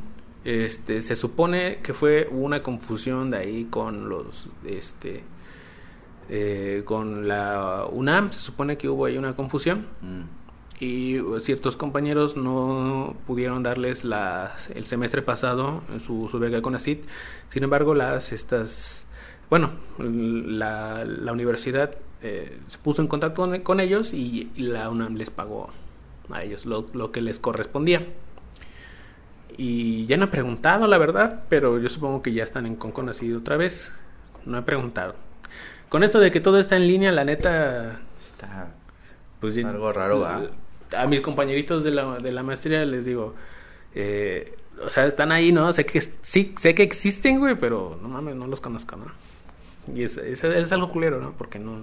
[0.45, 5.23] Este, se supone que fue una confusión de ahí con los, este,
[6.29, 10.23] eh, con la UNAM, se supone que hubo ahí una confusión Mm.
[10.81, 16.99] y ciertos compañeros no pudieron darles las, el semestre pasado su, su beca con ACID.
[17.49, 19.07] Sin embargo, las estas,
[19.49, 24.91] bueno, la, la universidad eh, se puso en contacto con, con ellos y, y la
[24.91, 25.71] UNAM les pagó
[26.31, 28.07] a ellos lo, lo que les correspondía.
[29.57, 33.09] Y ya no he preguntado, la verdad, pero yo supongo que ya están en Concon
[33.09, 33.93] así otra vez.
[34.45, 35.15] No he preguntado.
[35.89, 38.69] Con esto de que todo está en línea, la neta, Está...
[39.41, 40.43] pues Es algo raro, ¿va?
[40.97, 43.35] A mis compañeritos de la, de la maestría les digo,
[43.95, 45.73] eh, o sea, están ahí, ¿no?
[45.73, 49.07] Sé que sí, sé que existen, güey, pero no mames, no los conozco, ¿no?
[49.95, 51.33] Y es, es, es algo culero, ¿no?
[51.33, 51.81] Porque no,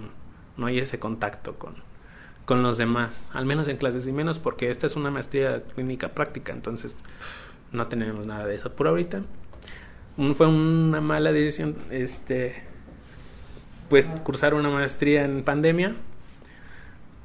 [0.56, 1.74] no hay ese contacto con,
[2.44, 6.08] con los demás, al menos en clases y menos porque esta es una maestría clínica
[6.08, 6.96] práctica, entonces
[7.72, 9.22] no tenemos nada de eso por ahorita.
[10.16, 12.62] Un- fue una mala decisión, este,
[13.88, 15.94] pues cursar una maestría en pandemia,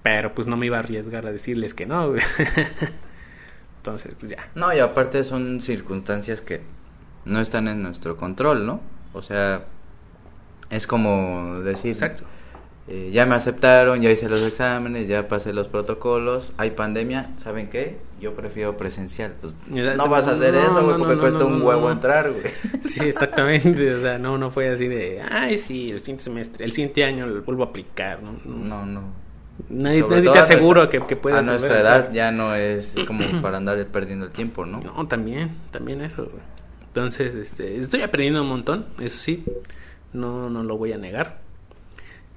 [0.04, 2.14] pero pues no me iba a arriesgar a decirles que no.
[3.78, 4.50] Entonces, pues ya.
[4.56, 6.62] No, y aparte son circunstancias que
[7.26, 8.82] no están en nuestro control, ¿no?
[9.14, 9.66] O sea,
[10.70, 12.24] es como decir, Exacto.
[12.88, 17.70] Eh, ya me aceptaron, ya hice los exámenes, ya pasé los protocolos, hay pandemia, ¿saben
[17.70, 17.98] qué?
[18.22, 19.34] Yo prefiero presencial.
[19.42, 22.32] Pues, no vas a hacer No, eso, güey, no, porque no, cuesta un huevo entrar,
[22.32, 22.46] güey.
[22.84, 23.94] Sí, exactamente.
[23.96, 27.28] O sea, no, no fue así de, ay, sí, el siguiente semestre, el siguiente año
[27.28, 28.34] lo vuelvo a aplicar, ¿no?
[28.46, 29.02] No.
[29.70, 32.54] Nadie, nadie te a aseguro nuestra- que, que puedas A nuestra saber, edad ya no
[32.56, 34.80] es como para andar perdiendo el tiempo, ¿no?
[34.82, 36.24] No, también, también eso.
[36.26, 36.44] güey.
[36.86, 39.44] Entonces, este, estoy aprendiendo un montón, eso sí,
[40.14, 41.40] no, no lo voy a negar.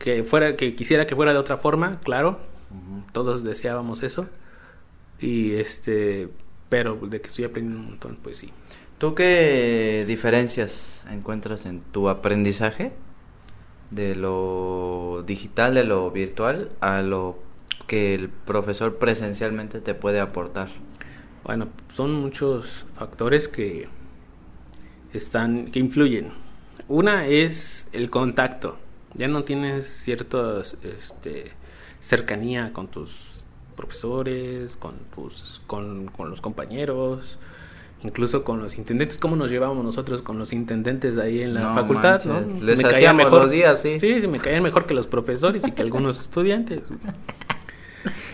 [0.00, 2.40] Que fuera, que quisiera que fuera de otra forma, claro,
[3.12, 4.26] todos deseábamos eso.
[5.20, 6.28] Y este,
[6.68, 8.50] pero de que estoy aprendiendo un montón, pues sí.
[8.98, 12.92] ¿Tú qué diferencias encuentras en tu aprendizaje
[13.90, 17.38] de lo digital, de lo virtual, a lo
[17.86, 20.68] que el profesor presencialmente te puede aportar?
[21.44, 23.88] Bueno, son muchos factores que
[25.12, 26.32] están que influyen.
[26.88, 28.78] Una es el contacto.
[29.14, 31.52] Ya no tienes cierta este,
[32.00, 33.42] cercanía con tus
[33.76, 37.38] profesores, con tus con, con los compañeros,
[38.04, 39.18] incluso con los intendentes.
[39.18, 42.24] ¿Cómo nos llevábamos nosotros con los intendentes ahí en la No facultad?
[42.24, 42.64] manches, ¿no?
[42.64, 43.98] les Me caían hacíamos los días, sí.
[44.00, 46.82] Sí, sí, me caían mejor que los profesores y que algunos estudiantes.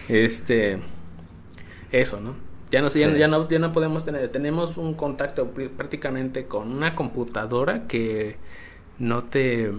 [0.09, 0.79] Este,
[1.93, 2.35] eso, ¿no?
[2.71, 3.19] Ya no, sé, ya, Sí.
[3.19, 8.37] ya no, ya no podemos tener, tenemos un contacto pr- prácticamente con una computadora que
[8.99, 9.73] no te,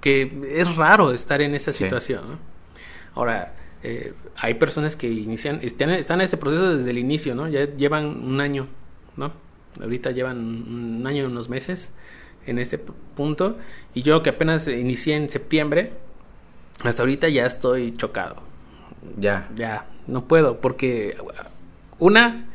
[0.00, 1.84] que es raro estar en esa Sí.
[1.84, 2.38] situación, ¿no?
[3.14, 7.48] Ahora, eh, hay personas que inician, están, están en ese proceso desde el inicio, ¿no?
[7.48, 8.66] Ya llevan un año,
[9.16, 9.32] ¿no?
[9.80, 11.90] Ahorita llevan un año y unos meses
[12.46, 13.56] en este punto
[13.94, 15.92] y yo que apenas inicié en septiembre,
[16.82, 18.36] hasta ahorita ya estoy chocado
[19.18, 19.48] Ya.
[19.54, 21.16] ya no puedo porque
[21.98, 22.46] una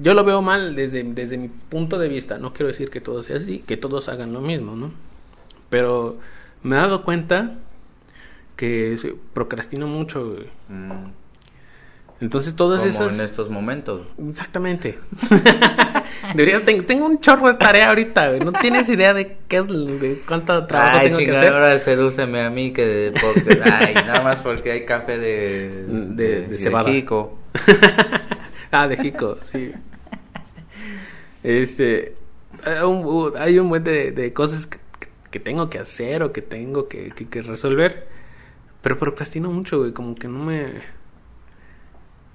[0.00, 3.22] yo lo veo mal desde, desde mi punto de vista no quiero decir que todo
[3.24, 4.92] sea así que todos hagan lo mismo no
[5.70, 6.18] pero
[6.62, 7.54] me he dado cuenta
[8.56, 8.98] que
[9.32, 10.46] procrastino mucho güey.
[10.68, 11.12] Mm,
[12.20, 14.02] entonces todas como esas en estos momentos.
[14.28, 14.98] exactamente
[16.34, 18.40] Debería, ten- tengo un chorro de tarea ahorita güey.
[18.40, 21.78] no tienes idea de qué es de cuánto trabajo Ay, tengo que chingada, hacer ahora
[21.78, 26.58] sedúceme a mí que de, porque, ay, nada más porque hay café de De- de
[26.58, 26.90] cebada.
[26.90, 27.38] jico.
[28.70, 29.72] ah, de Jico, sí.
[31.42, 32.14] Este.
[32.64, 34.78] hay un- uh, Hay un buen de, de cosas que,
[35.30, 38.08] que tengo que hacer o que tengo que, que- que resolver.
[38.82, 39.92] Pero procrastino mucho, güey.
[39.92, 40.72] Como que no me.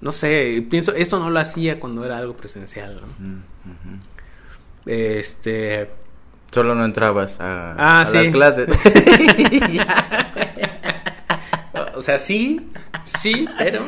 [0.01, 3.07] No sé, pienso, esto no lo hacía cuando era algo presencial, ¿no?
[3.25, 3.99] Mm.
[4.85, 5.89] Este.
[6.51, 8.17] Solo no entrabas a, Ah, a sí.
[8.17, 8.67] las clases.
[11.97, 12.71] O sea, sí,
[13.03, 13.85] sí, pero.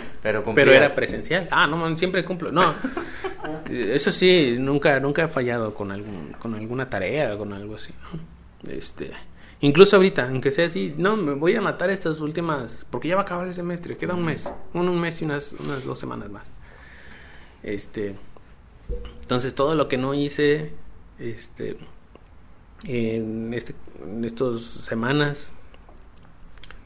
[0.56, 1.48] Pero era presencial.
[1.52, 2.52] Ah, no, man, siempre cumplo.
[2.54, 2.74] No.
[3.70, 7.94] Eso sí, nunca nunca he fallado con algún con alguna tarea o con algo así.
[8.14, 8.37] ¿no?
[8.66, 9.12] Este,
[9.62, 13.22] incluso ahorita, aunque sea así, no, me voy a matar estas últimas porque ya va
[13.22, 15.54] a acabar el semestre, queda un mes, un, mes y unas
[15.86, 16.48] dos semanas más.
[17.64, 18.16] Este,
[19.22, 20.72] entonces todo lo que no hice
[21.20, 21.78] este
[22.84, 25.52] en este en estas semanas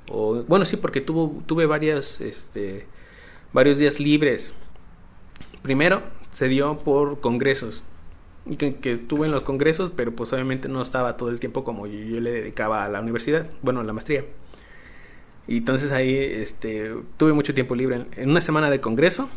[0.09, 2.87] o bueno sí porque tuvo tuve varias este
[3.53, 4.53] varios días libres
[5.61, 6.01] primero
[6.31, 7.83] se dio por congresos
[8.57, 11.87] que, que estuve en los congresos pero pues obviamente no estaba todo el tiempo como
[11.87, 14.23] yo, yo le dedicaba a la universidad bueno a la maestría
[15.47, 19.29] y entonces ahí este tuve mucho tiempo libre en, en una semana de congreso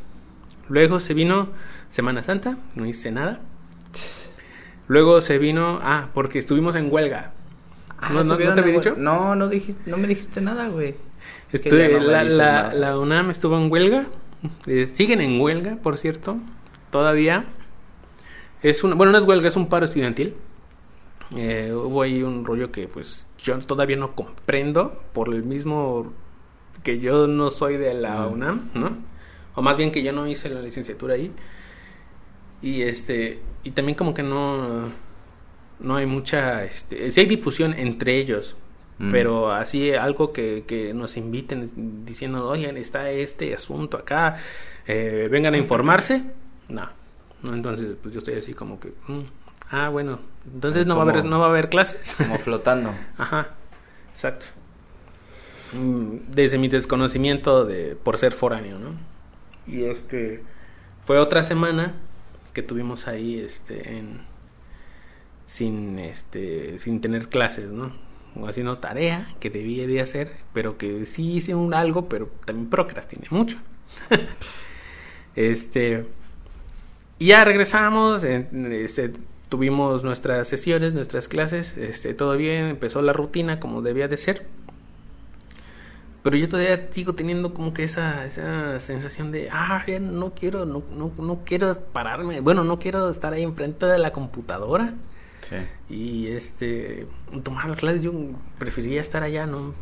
[0.69, 1.49] luego se vino
[1.89, 3.41] Semana Santa no hice nada
[4.89, 7.33] luego se vino ah porque estuvimos en huelga
[7.97, 8.95] Ah, ¿No, no, no ¿estuvieron te había dicho?
[8.99, 10.95] No, no, dijiste, no me dijiste nada, güey.
[11.53, 14.05] Estuve- no la, la UNAM estuvo en huelga.
[14.67, 16.37] Eh, siguen en huelga, por cierto.
[16.91, 17.47] Todavía.
[18.65, 20.35] Es una, bueno, no es huelga, es un paro estudiantil.
[21.37, 26.13] Eh, hubo ahí un rollo que pues yo todavía no comprendo por el mismo
[26.83, 28.33] que yo no soy de la Mm.
[28.33, 28.97] UNAM, ¿no?
[29.55, 31.31] O más bien que yo no hice la licenciatura ahí.
[32.63, 34.89] Y este y también como que no
[35.81, 38.57] no hay mucha este sí hay difusión entre ellos,
[38.99, 39.11] Mm.
[39.11, 44.39] pero así algo que, que nos inviten diciendo, "Oigan, está este asunto acá,
[44.87, 46.23] eh, vengan a informarse."
[46.69, 46.89] No.
[47.45, 49.21] No, entonces pues yo estoy así como que mm,
[49.71, 50.19] ah, bueno,
[50.53, 52.15] entonces no va a haber no va a haber clases.
[52.17, 52.91] Como flotando.
[53.19, 53.51] Ajá,
[54.13, 54.47] exacto.
[55.75, 58.93] Mm, Desde mi desconocimiento de por ser foráneo, ¿no?
[59.67, 60.43] Y este
[61.05, 61.95] fue otra semana
[62.55, 64.21] que tuvimos ahí este en
[65.45, 67.93] sin este sin tener clases, ¿no?
[68.37, 72.71] O haciendo tarea que debía de hacer, pero que sí hice un algo, pero también
[72.71, 73.59] procrastiné mucho.
[75.37, 76.07] este
[77.19, 79.13] y ya regresamos, este,
[79.49, 84.47] tuvimos nuestras sesiones, nuestras clases, este, todo bien, empezó la rutina como debía de ser.
[86.23, 90.83] Pero yo todavía sigo teniendo como que esa, esa sensación de, ah, no quiero, no,
[90.97, 94.13] no, no quiero pararme, bueno, no quiero estar ahí enfrente de la
[95.43, 95.57] Sí.
[95.91, 97.07] y este
[97.43, 98.01] tomar las clases.
[98.01, 98.13] Yo
[98.59, 99.75] prefería estar allá, ¿no?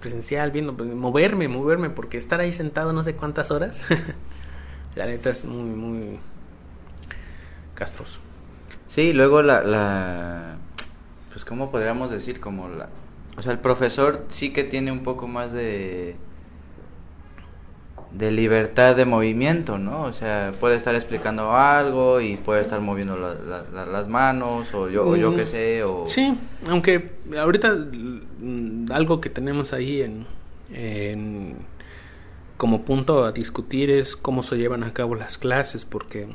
[0.00, 3.80] presencial, viendo, pues, moverme, moverme, porque estar ahí sentado no sé cuántas horas,
[4.96, 6.18] la neta es muy, muy
[7.80, 8.20] castroso.
[8.88, 10.56] Sí, luego la, la,
[11.32, 12.90] pues cómo podríamos decir, como la,
[13.36, 16.16] o sea, el profesor sí que tiene un poco más de
[18.12, 20.02] de libertad de movimiento, ¿no?
[20.02, 25.16] O sea, puede estar explicando algo y puede estar moviendo las manos o yo, o
[25.16, 25.84] yo qué mm, sé.
[25.84, 26.06] O...
[26.06, 26.36] Sí,
[26.68, 30.26] aunque ahorita mm, algo que tenemos ahí en,
[30.72, 31.56] en,
[32.56, 36.28] como punto a discutir es cómo se llevan a cabo las clases, porque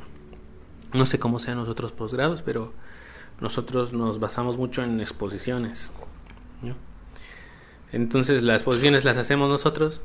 [0.96, 2.72] no sé cómo sean los otros posgrados, pero
[3.40, 5.90] nosotros nos basamos mucho en exposiciones.
[6.62, 6.74] ¿no?
[7.92, 10.00] Entonces las exposiciones las hacemos nosotros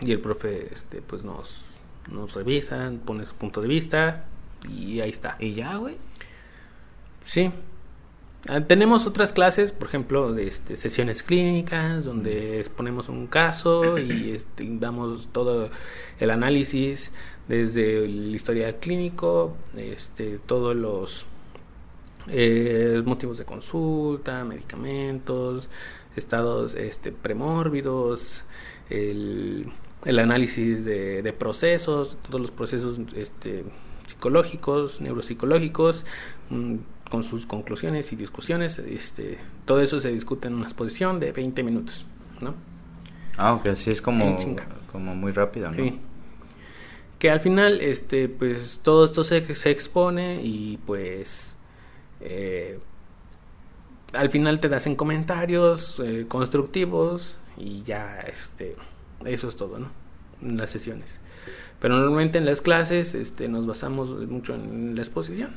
[0.00, 1.64] y el profe este pues nos
[2.10, 4.24] nos revisa, pone su punto de vista
[4.68, 5.36] y ahí está.
[5.40, 5.96] ¿Y ya, güey?
[7.24, 7.50] Sí.
[8.48, 14.30] Ah, tenemos otras clases, por ejemplo, de este, sesiones clínicas, donde exponemos un caso y
[14.30, 15.70] este, damos todo
[16.20, 17.12] el análisis
[17.48, 21.26] desde el historial clínico, este, todos los
[22.28, 25.68] eh, motivos de consulta, medicamentos,
[26.16, 28.44] estados este, premórbidos,
[28.90, 29.70] el
[30.06, 33.64] el análisis de, procesos, todos los procesos este,
[34.06, 36.04] psicológicos, neuropsicológicos,
[36.48, 36.76] mm,
[37.10, 38.78] con sus conclusiones y discusiones.
[38.78, 42.06] Este, todo eso se discute en una exposición de 20 minutos,
[42.40, 42.54] ¿no?
[43.36, 44.36] Ah, ok, así es como,
[44.92, 45.74] como muy rápido, ¿no?
[45.74, 45.98] Sí.
[47.18, 51.56] Que al final, este, pues todo esto se, se expone y pues
[52.20, 52.78] eh,
[54.12, 58.76] al final te das en comentarios eh, constructivos y ya, este
[59.24, 59.88] eso es todo, ¿no?
[60.42, 61.20] En las sesiones.
[61.80, 65.52] Pero normalmente en las clases este, nos basamos mucho en la exposición.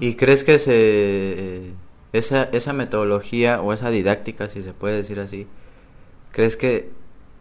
[0.00, 1.72] ¿Y crees que se,
[2.12, 5.46] esa, esa metodología o esa didáctica, si se puede decir así,
[6.30, 6.90] crees que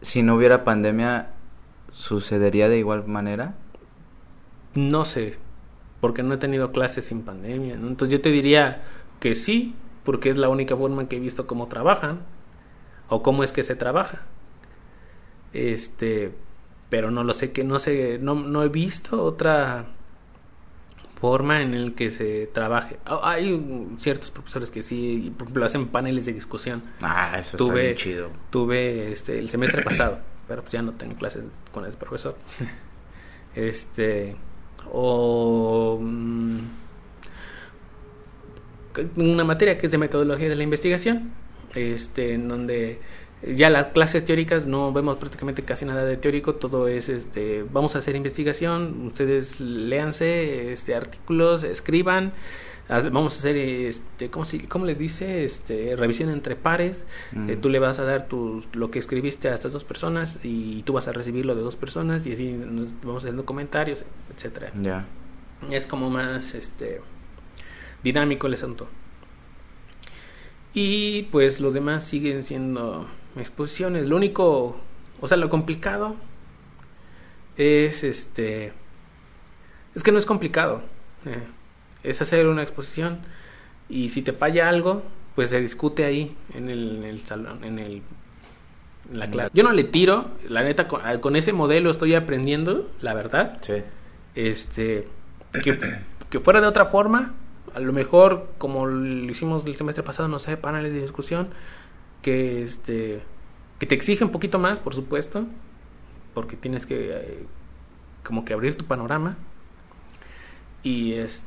[0.01, 1.31] si no hubiera pandemia
[2.01, 3.53] sucedería de igual manera?
[4.73, 5.37] No sé,
[5.99, 7.75] porque no he tenido clases sin pandemia.
[7.75, 8.83] Entonces yo te diría
[9.19, 12.21] que sí, porque es la única forma que he visto cómo trabajan
[13.07, 14.23] o cómo es que se trabaja.
[15.53, 16.31] Este,
[16.89, 19.85] pero no lo sé, que no sé, no, no he visto otra
[21.19, 22.97] forma en el que se trabaje.
[23.05, 23.61] Ah, hay
[23.97, 26.81] ciertos profesores que sí, por ejemplo, hacen paneles de discusión.
[26.99, 28.31] Ah, eso tuve, está chido.
[28.49, 30.19] Tuve este, el semestre pasado,
[30.51, 32.35] pero pues ya no tengo clases con ese profesor.
[33.55, 34.35] este,
[34.91, 36.59] o mm,
[39.15, 41.31] una materia que es de metodología de la investigación,
[41.73, 42.99] este, en donde
[43.55, 47.95] ya las clases teóricas no vemos prácticamente casi nada de teórico, todo es este vamos
[47.95, 52.33] a hacer investigación, ustedes léanse este artículos, escriban,
[52.89, 57.61] vamos a hacer este cómo si cómo les dice este revisión entre pares, eh, mm.
[57.61, 60.93] tú le vas a dar tus lo que escribiste a estas dos personas y tú
[60.93, 64.03] vas a recibirlo de dos personas y así nos vamos haciendo comentarios,
[64.35, 64.71] etcétera.
[64.75, 65.05] Ya.
[65.69, 67.01] Es como más este
[68.03, 68.87] dinámico el asunto.
[70.73, 74.05] Y pues lo demás siguen siendo exposiciones.
[74.05, 74.77] Lo único,
[75.19, 76.15] o sea, lo complicado
[77.57, 78.73] es este.
[79.95, 80.81] Es que no es complicado.
[81.25, 81.43] Eh,
[82.03, 83.19] es hacer una exposición
[83.89, 85.03] y si te falla algo,
[85.35, 88.01] pues se discute ahí en el, salón, en el
[89.11, 89.51] en la clase.
[89.53, 93.57] Yo no le tiro, la neta, con, ese modelo estoy aprendiendo, la verdad.
[93.61, 93.83] Sí.
[94.35, 95.07] Este,
[95.63, 95.77] que,
[96.29, 97.33] que, fuera de otra forma,
[97.73, 101.49] a lo mejor, como lo hicimos el semestre pasado, no sé, paneles de discusión,
[102.21, 103.21] que este
[103.79, 105.47] que te exige un poquito más, por supuesto,
[106.35, 107.45] porque tienes que eh,
[108.23, 109.37] como que abrir tu panorama
[110.83, 111.43] y es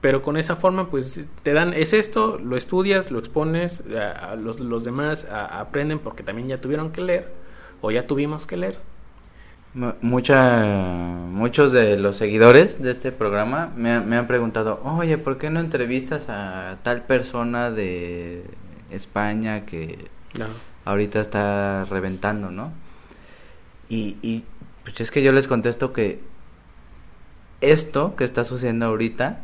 [0.00, 4.60] pero con esa forma pues te dan es esto lo estudias lo expones a, los,
[4.60, 7.32] los, demás aprenden porque también ya tuvieron que leer
[7.80, 8.78] o ya tuvimos que leer
[10.00, 15.50] Mucha, muchos de los seguidores de este programa me, me han preguntado oye por qué
[15.50, 18.44] no entrevistas a tal persona de
[18.90, 20.08] España que
[20.84, 22.72] ahorita está reventando, ¿no?
[23.88, 24.44] Y, y
[24.84, 26.20] pues es que yo les contesto que
[27.60, 29.40] esto que está sucediendo ahorita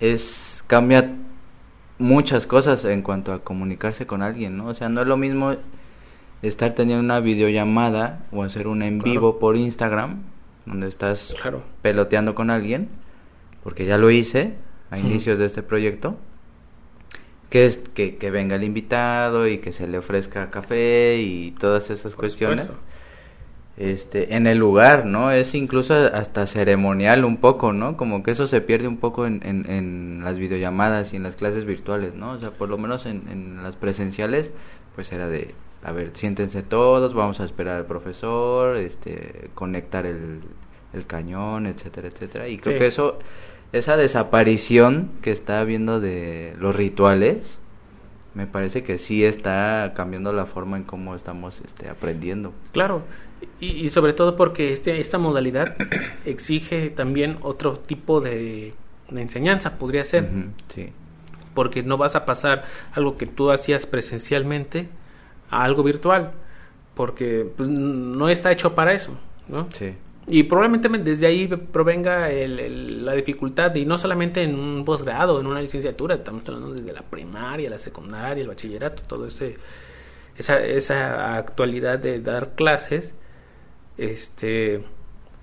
[0.00, 1.14] es cambia
[1.98, 4.66] muchas cosas en cuanto a comunicarse con alguien, ¿no?
[4.66, 5.56] O sea, no es lo mismo
[6.42, 10.22] estar teniendo una videollamada o hacer un en vivo por Instagram
[10.66, 11.34] donde estás
[11.82, 12.88] peloteando con alguien,
[13.62, 14.54] porque ya lo hice
[14.90, 16.16] a inicios de este proyecto
[17.50, 21.90] que es que, que, venga el invitado y que se le ofrezca café y todas
[21.90, 22.68] esas cuestiones.
[23.78, 25.30] Este, en el lugar, ¿no?
[25.30, 27.96] Es incluso hasta ceremonial un poco, ¿no?
[27.96, 31.36] Como que eso se pierde un poco en, en, en las videollamadas y en las
[31.36, 32.32] clases virtuales, ¿no?
[32.32, 34.52] O sea, por lo menos en, en las presenciales,
[34.96, 35.54] pues era de,
[35.84, 40.40] a ver, siéntense todos, vamos a esperar al profesor, este, conectar el,
[40.92, 42.48] el cañón, etcétera, etcétera.
[42.48, 42.78] Y creo Sí.
[42.80, 43.18] que eso,
[43.72, 47.60] esa desaparición que está habiendo de los rituales,
[48.34, 52.52] me parece que sí está cambiando la forma en cómo estamos este, aprendiendo.
[52.72, 53.02] Claro,
[53.60, 55.76] y, y sobre todo porque este, esta modalidad
[56.24, 58.74] exige también otro tipo de,
[59.10, 60.28] de enseñanza, podría ser,
[60.74, 60.90] sí,
[61.54, 64.88] porque no vas a pasar algo que tú hacías presencialmente
[65.50, 66.32] a algo virtual,
[66.94, 69.16] porque pues, no está hecho para eso,
[69.48, 69.68] ¿no?
[69.72, 69.94] sí.
[70.30, 75.40] Y probablemente desde ahí provenga el- el- la dificultad, y no solamente en un posgrado,
[75.40, 79.56] en una licenciatura, estamos hablando desde la primaria, la secundaria, el bachillerato, todo ese,
[80.36, 83.14] esa, esa actualidad de dar clases,
[83.98, 84.84] este,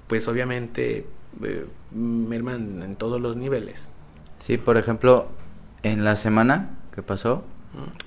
[0.08, 1.06] pues obviamente
[1.44, 3.88] eh, merman en todos los niveles.
[4.40, 5.28] Sí, por ejemplo,
[5.84, 7.44] en la semana que pasó,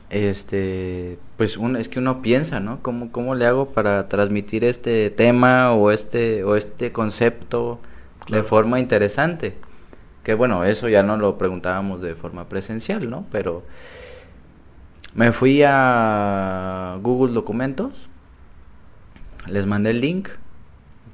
[0.09, 2.80] este, pues uno, es que uno piensa, ¿no?
[2.82, 7.78] ¿Cómo, ¿Cómo le hago para transmitir este tema o este, o este concepto
[8.24, 8.42] Claro.
[8.42, 9.57] de forma interesante?
[10.22, 13.26] Que bueno, eso ya no lo preguntábamos de forma presencial, ¿no?
[13.30, 13.62] Pero
[15.14, 18.07] me fui a Google Documentos,
[19.51, 20.28] les mandé el link,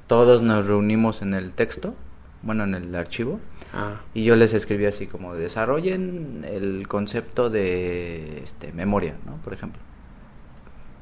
[0.07, 1.95] todos nos reunimos en el texto,
[2.43, 3.39] bueno, en el archivo,
[3.73, 9.35] Ah, y yo les escribí así como desarrollen el concepto de este, memoria, ¿no?
[9.43, 9.81] Por ejemplo.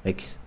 [0.06, 0.38] X.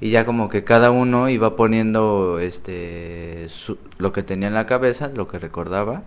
[0.00, 4.66] Y ya como que cada uno iba poniendo este su- lo que tenía en la
[4.66, 6.02] cabeza, lo que recordaba.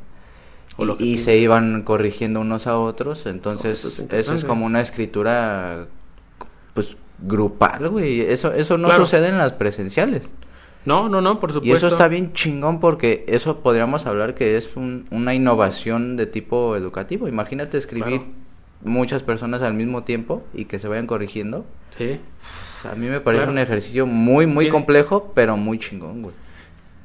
[0.78, 1.26] O y lo que y piensa.
[1.26, 5.88] se iban corrigiendo unos a otros, entonces eso es eso, es como una escritura
[6.74, 8.22] pues grupal, güey.
[8.22, 9.06] Eso eso no Claro.
[9.06, 10.30] sucede en las presenciales.
[10.86, 11.74] No, no, no, por supuesto.
[11.74, 16.28] Y eso está bien chingón porque eso podríamos hablar que es un- una innovación de
[16.28, 17.28] tipo educativo.
[17.28, 18.26] Imagínate escribir Claro.
[18.84, 21.66] muchas personas al mismo tiempo y que se vayan corrigiendo.
[21.98, 22.20] Sí.
[22.88, 23.52] A mí me parece Claro.
[23.54, 26.36] un ejercicio muy, muy Tiene- complejo, pero muy chingón, güey.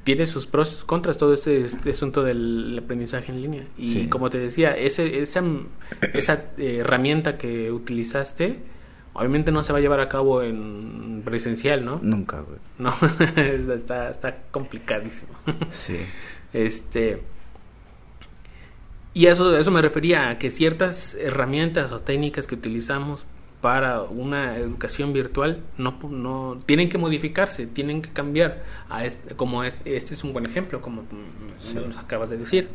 [0.03, 3.65] tiene sus pros y sus contras todo este, este asunto del aprendizaje en línea.
[3.79, 4.09] Y Sí.
[4.09, 5.43] como te decía, ese, esa,
[6.15, 8.59] esa eh, herramienta que utilizaste,
[9.13, 11.99] obviamente no se va a llevar a cabo en presencial, ¿no?
[12.03, 12.59] Nunca, güey.
[12.79, 12.95] No,
[13.75, 15.31] está, está complicadísimo.
[15.73, 15.97] Sí.
[16.53, 17.23] Este.
[19.15, 23.25] Y eso, eso me refería, a que ciertas herramientas o técnicas que utilizamos
[23.61, 28.65] para una educación virtual no, no tienen que modificarse, tienen que cambiar.
[28.89, 31.03] A este, como este, este es un buen ejemplo, como
[31.61, 31.75] Sí.
[31.75, 32.69] nos acabas de decir.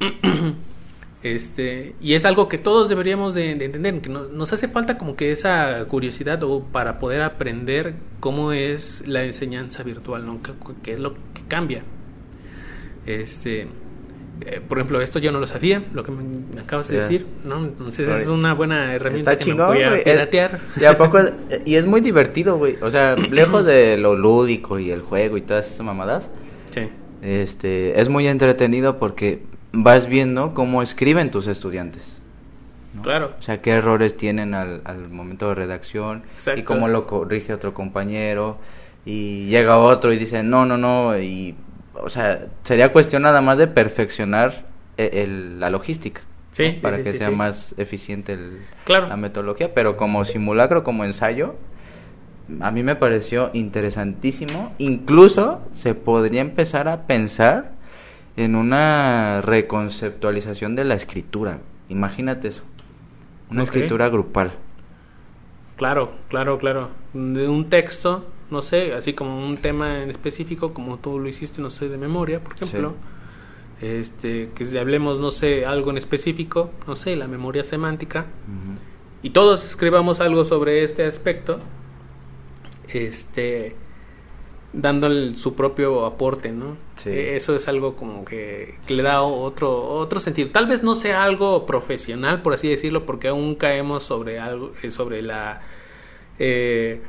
[1.24, 4.98] Este, y es algo que todos deberíamos de, de entender, que no- nos hace falta
[4.98, 10.40] como que esa curiosidad o para poder aprender cómo es la enseñanza virtual, ¿no?
[10.82, 11.82] ¿Qué, es lo que cambia?
[13.06, 13.62] Este,
[14.42, 17.64] eh, por ejemplo, esto yo no lo sabía, lo que me, acabas de decir, ¿no?
[17.64, 20.60] Entonces Oye, es una buena herramienta Está que chingón, me voy a piratear.
[20.78, 21.32] y, a poco es,
[21.64, 22.76] y es muy divertido, güey.
[22.82, 26.30] O sea, lejos de lo lúdico y el juego y todas esas mamadas,
[26.70, 26.82] Sí,
[27.22, 29.42] este, es muy entretenido porque
[29.76, 32.20] vas viendo cómo escriben tus estudiantes.
[32.94, 33.02] ¿no?
[33.02, 33.32] claro.
[33.38, 36.22] O sea, qué errores tienen al, al momento de redacción
[36.56, 38.58] y cómo lo corrige otro compañero
[39.04, 41.54] y llega otro y dice, no, no, no, y,
[41.94, 44.64] o sea, sería cuestión nada más de perfeccionar
[44.96, 46.22] e- el- la logística.
[46.52, 46.80] Sí, ¿no?
[46.82, 47.34] Para sí, que sí, sea sí.
[47.34, 49.08] más eficiente el- Claro.
[49.08, 51.56] la metodología, pero como simulacro, como ensayo,
[52.60, 54.72] a mí me pareció interesantísimo.
[54.78, 57.72] Incluso se podría empezar a pensar
[58.36, 61.60] en una reconceptualización de la escritura.
[61.88, 62.62] Imagínate eso.
[63.50, 64.52] Una escritura grupal.
[65.76, 66.90] Claro, claro, claro.
[67.12, 71.60] De un texto, no sé, así como un tema en específico, como tú lo hiciste,
[71.60, 72.94] no sé, de memoria, por ejemplo.
[73.80, 78.26] Este, que si hablemos, no sé, algo en específico, no sé, la memoria semántica,
[79.22, 81.58] y todos escribamos algo sobre este aspecto,
[82.88, 83.74] este,
[84.76, 86.76] dándole su propio aporte, ¿no?
[86.96, 87.10] Sí.
[87.10, 90.50] Eh, Eso es algo como que, que le da otro otro sentido.
[90.50, 94.90] Tal vez no sea algo profesional, por así decirlo, porque aún caemos sobre algo, eh,
[94.90, 95.62] sobre la
[96.38, 97.00] eh,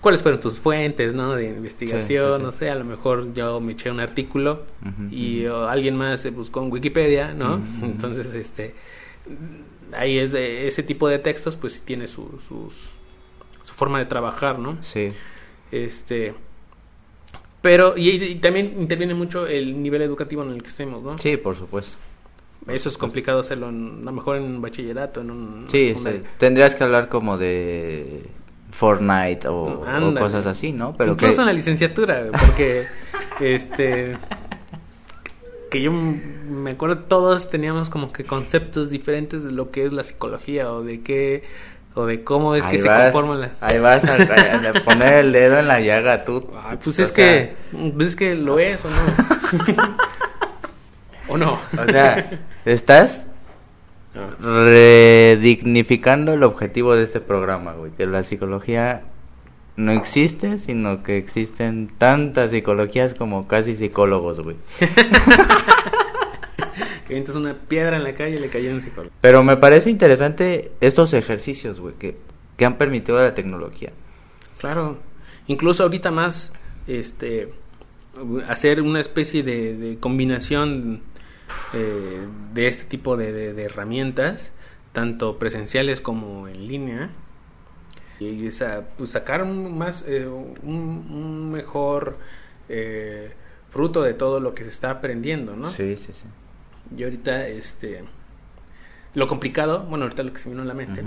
[0.00, 1.34] cuáles fueron tus fuentes, ¿no?
[1.34, 2.42] De investigación, Sí, sí, sí.
[2.44, 4.62] no sé, a lo mejor yo me eché un artículo
[5.10, 7.60] y alguien más se buscó en Wikipedia, ¿no?
[7.82, 8.74] Entonces, este,
[9.92, 12.72] ahí es de- ese tipo de textos, pues sí tiene su, sus,
[13.64, 14.78] su forma de trabajar, ¿no?
[14.82, 15.08] Sí.
[15.72, 16.34] Este,
[17.62, 21.18] pero, y, y también interviene mucho el nivel educativo en el que estemos, ¿no?
[21.18, 21.96] Sí, por supuesto.
[22.68, 25.64] Eso es complicado hacerlo, en- a lo mejor en un bachillerato, en un...
[25.68, 25.94] Sí.
[26.38, 28.22] Tendrías que hablar como de
[28.70, 29.82] Fortnite o,
[30.18, 30.94] cosas así, ¿no?
[30.96, 32.84] Pero que Incluso en la licenciatura, porque
[33.40, 34.16] este
[35.70, 40.02] que yo me acuerdo todos teníamos como que conceptos diferentes de lo que es la
[40.02, 41.44] psicología o de qué
[41.94, 45.58] o de cómo es que se conforman las Ahí vas a, a poner el dedo
[45.58, 46.48] en la llaga tú.
[46.64, 47.54] Ay, pues es sea, que
[48.04, 48.96] es que lo es o no.
[51.28, 51.58] ¿O no?
[51.78, 52.30] O sea,
[52.64, 53.26] estás
[54.12, 54.26] Ah.
[54.40, 57.92] redignificando el objetivo de este programa, güey.
[57.92, 59.02] Que la psicología
[59.76, 64.56] no existe, sino que existen tantas psicologías como casi psicólogos, güey.
[67.06, 69.12] que avientas una piedra en la calle y le cayó un psicólogo.
[69.20, 72.16] Pero me parece interesante estos ejercicios, güey, que,
[72.56, 73.92] que han permitido la tecnología.
[74.58, 74.98] Claro,
[75.46, 76.52] incluso ahorita más,
[76.86, 77.52] este,
[78.48, 81.02] hacer una especie de, de combinación
[81.74, 84.52] eh, de este tipo de, de- de herramientas,
[84.92, 87.10] tanto presenciales como en línea,
[88.18, 90.56] y esa, pues, sacar un más, eh, un,
[91.10, 92.18] un mejor
[92.68, 93.32] eh,
[93.70, 95.68] fruto de todo lo que se está aprendiendo, ¿no?
[95.68, 96.28] Sí, sí, sí.
[96.96, 98.04] Y ahorita, este,
[99.14, 101.02] lo complicado, bueno, ahorita lo que se me vino a la mente,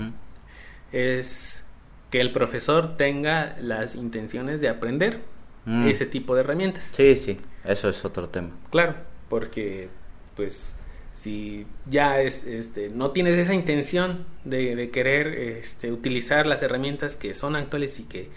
[0.92, 1.64] es
[2.10, 5.20] que el profesor tenga las intenciones de aprender
[5.66, 5.86] Mm.
[5.88, 6.90] ese tipo de herramientas.
[6.92, 8.50] Sí, sí, eso es otro tema.
[8.70, 8.96] Claro,
[9.30, 9.88] porque
[10.36, 10.74] pues
[11.14, 17.16] si ya es, este, no tienes esa intención de, de querer este, utilizar las herramientas
[17.16, 18.28] que son actuales y que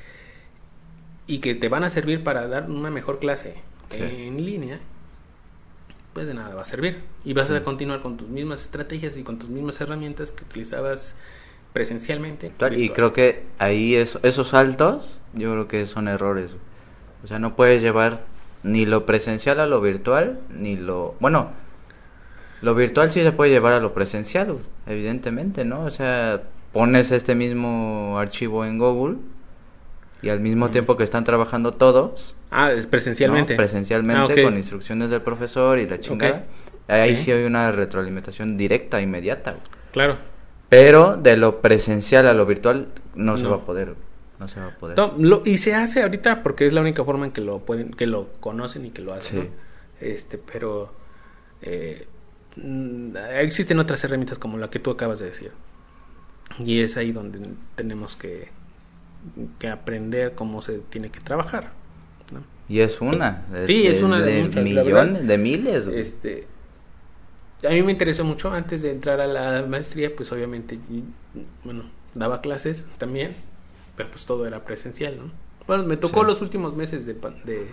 [1.30, 3.56] y que te van a servir para dar una mejor clase
[3.89, 4.00] Sí.
[4.02, 4.80] en línea,
[6.18, 7.03] pues de nada va a servir.
[7.26, 7.53] Y vas Sí.
[7.53, 11.13] a continuar con tus mismas estrategias y con tus mismas herramientas que utilizabas
[11.74, 12.51] presencialmente.
[12.57, 16.55] Claro, y creo que ahí es- esos saltos, yo creo que son errores.
[17.24, 18.24] O sea, no puedes llevar
[18.63, 21.13] ni lo presencial a lo virtual, ni lo...
[21.20, 21.51] Bueno,
[22.63, 24.57] lo virtual sí se puede llevar a lo presencial,
[24.88, 25.84] evidentemente, ¿no?
[25.84, 26.41] O sea,
[26.74, 29.18] pones este mismo archivo en Google
[30.24, 33.54] y al mismo tiempo que están trabajando todos, Ah, es presencialmente.
[33.54, 33.58] ¿no?
[33.58, 36.45] presencialmente, Ah, con instrucciones del profesor y la chingada,
[36.88, 37.26] ahí Sí.
[37.26, 39.52] sí hay una retroalimentación directa, inmediata.
[39.52, 39.64] güey.
[39.91, 40.18] Claro.
[40.70, 43.95] Pero de lo presencial a lo virtual no, se va a poder.
[44.39, 44.98] No se va a poder.
[44.98, 47.91] No, lo- y se hace ahorita porque es la única forma en que lo pueden,
[47.91, 49.50] que lo conocen y que lo hacen.
[50.00, 50.93] Este, pero
[51.62, 52.06] eh,
[53.39, 55.52] existen otras herramientas como la que tú acabas de decir.
[56.60, 57.39] Y es ahí donde
[57.76, 58.50] tenemos que,
[59.60, 61.72] que aprender cómo se tiene que trabajar.
[62.70, 63.45] Y es una.
[63.51, 65.88] De, Sí, es una de de, muchas, la millones, de miles.
[65.88, 66.47] Este,
[67.65, 70.78] a mí me interesó mucho antes de entrar a la maestría, pues obviamente,
[71.63, 73.36] bueno, daba clases también,
[73.95, 75.32] pero pues todo era presencial, ¿no?
[75.65, 76.28] Bueno, me tocó Sí.
[76.28, 77.13] los últimos meses de,
[77.43, 77.68] de,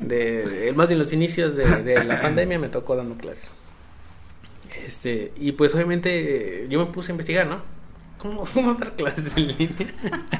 [0.00, 3.52] de- más bien los inicios de, de la pandemia me tocó dando clases.
[4.84, 7.62] Este, y pues obviamente eh, yo me puse a investigar, ¿no?
[8.18, 9.76] ¿Cómo, cómo dar clases en línea?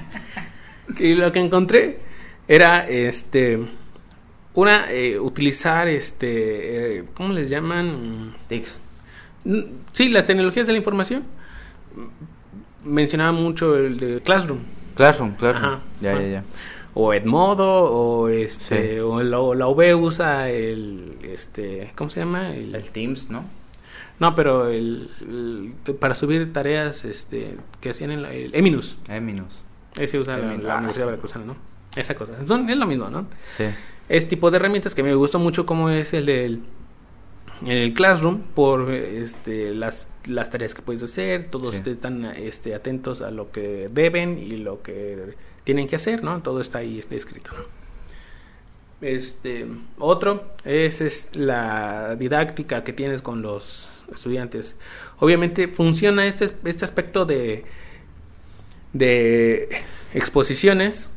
[0.99, 1.99] y lo que encontré
[2.49, 3.59] era, este,
[4.55, 8.35] una, eh, utilizar, este, eh, ¿cómo les llaman?
[8.49, 8.79] Tics.
[9.45, 9.61] Mm,
[9.93, 11.25] Sí, las tecnologías de la información.
[12.85, 14.61] Mencionaba mucho el de Classroom.
[14.95, 15.73] Classroom, Classroom.
[15.75, 16.45] Ajá, Ya, ya, ya.
[16.95, 18.99] O Edmodo, o este, Sí.
[19.01, 22.55] o la, la UB usa el, este, ¿cómo se llama?
[22.55, 23.45] El- El Teams, ¿no?
[24.19, 28.97] no, pero el, el- para subir tareas, este, que hacían en la, el Eminus.
[29.09, 29.53] Eminus.
[29.97, 30.65] Ese usa la, Eminus.
[30.65, 31.07] la Ah, Universidad.
[31.07, 31.57] Veracruzana, ¿no?
[31.97, 32.35] Esa cosa.
[32.47, 33.27] Son, es lo mismo, ¿no?
[33.57, 33.65] Sí.
[34.09, 36.61] Este tipo de herramientas que me gustó mucho como es el del
[37.67, 41.83] el Classroom por este, las, las tareas que puedes hacer, todos Sí.
[41.91, 45.35] están este, atentos a lo que deben y lo que
[45.65, 46.41] tienen que hacer, ¿no?
[46.41, 47.51] Todo está ahí este, escrito.
[49.01, 49.67] Este,
[49.99, 54.77] otro es, es la didáctica que tienes con los estudiantes.
[55.19, 57.65] Obviamente funciona este, este aspecto de,
[58.93, 59.69] de
[60.15, 61.09] exposiciones,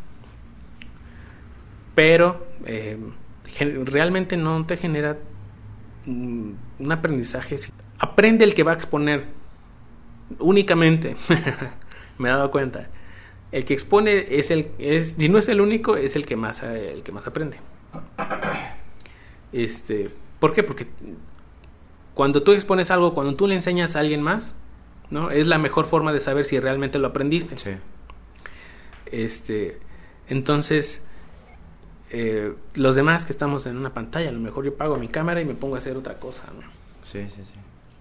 [1.95, 2.97] pero eh,
[3.85, 5.17] realmente no te genera
[6.05, 6.57] un
[6.91, 7.57] aprendizaje.
[7.99, 9.25] Aprende el que va a exponer
[10.39, 11.15] únicamente.
[12.17, 12.87] Me he dado cuenta.
[13.51, 16.63] El que expone es el es y no es el único, es el que más
[16.63, 17.57] el que más aprende.
[19.51, 20.09] Este,
[20.39, 20.63] ¿por qué?
[20.63, 20.87] Porque
[22.13, 24.53] cuando tú expones algo, cuando tú le enseñas a alguien más,
[25.09, 25.31] ¿no?
[25.31, 27.57] Es la mejor forma de saber si realmente lo aprendiste.
[27.57, 27.71] Sí.
[29.07, 29.79] Este,
[30.29, 31.03] entonces,
[32.13, 35.39] eh, los demás que estamos en una pantalla, a lo mejor yo pago mi cámara
[35.39, 36.67] y me pongo a hacer otra cosa, ¿no?
[37.03, 37.53] Sí, sí, sí.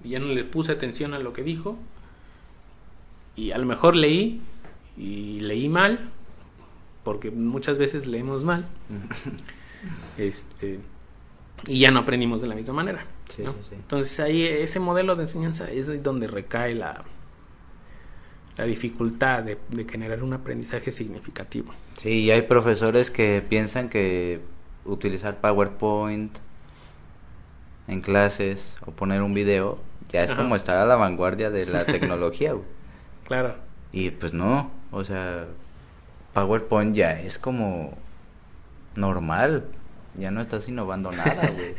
[0.02, 1.78] Y ya no le puse atención a lo que dijo.
[3.36, 4.40] Y a lo mejor leí
[4.96, 6.10] y leí mal,
[7.04, 8.66] porque muchas veces leemos mal.
[10.18, 10.78] Este,
[11.66, 13.06] y ya no aprendimos de la misma manera.
[13.28, 13.52] Sí, ¿no?
[13.52, 13.74] sí, sí.
[13.76, 17.02] Entonces ahí ese modelo de enseñanza es donde recae la,
[18.58, 21.72] la dificultad de, de generar un aprendizaje significativo.
[22.02, 24.40] Sí, y hay profesores que piensan que
[24.86, 26.32] utilizar PowerPoint
[27.88, 29.78] en clases o poner un video
[30.10, 30.42] ya es Ajá.
[30.42, 32.64] como estar a la vanguardia de la tecnología, güey.
[33.24, 33.54] Claro.
[33.92, 35.46] Y pues no, o sea,
[36.34, 37.96] PowerPoint ya es como
[38.96, 39.66] normal,
[40.16, 41.74] ya no estás innovando nada, güey.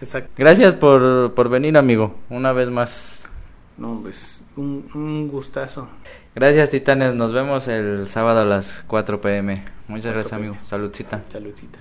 [0.00, 0.30] Exacto.
[0.36, 3.28] Gracias por, por venir, amigo, una vez más.
[3.76, 5.88] No, pues un, un gustazo.
[6.34, 9.64] Gracias, titanes, nos vemos el sábado a las 4 pm.
[9.88, 10.46] Muchas 4 gracias, p.m.
[10.48, 10.66] amigo.
[10.66, 11.22] Saludcita.
[11.30, 11.78] Saludcita.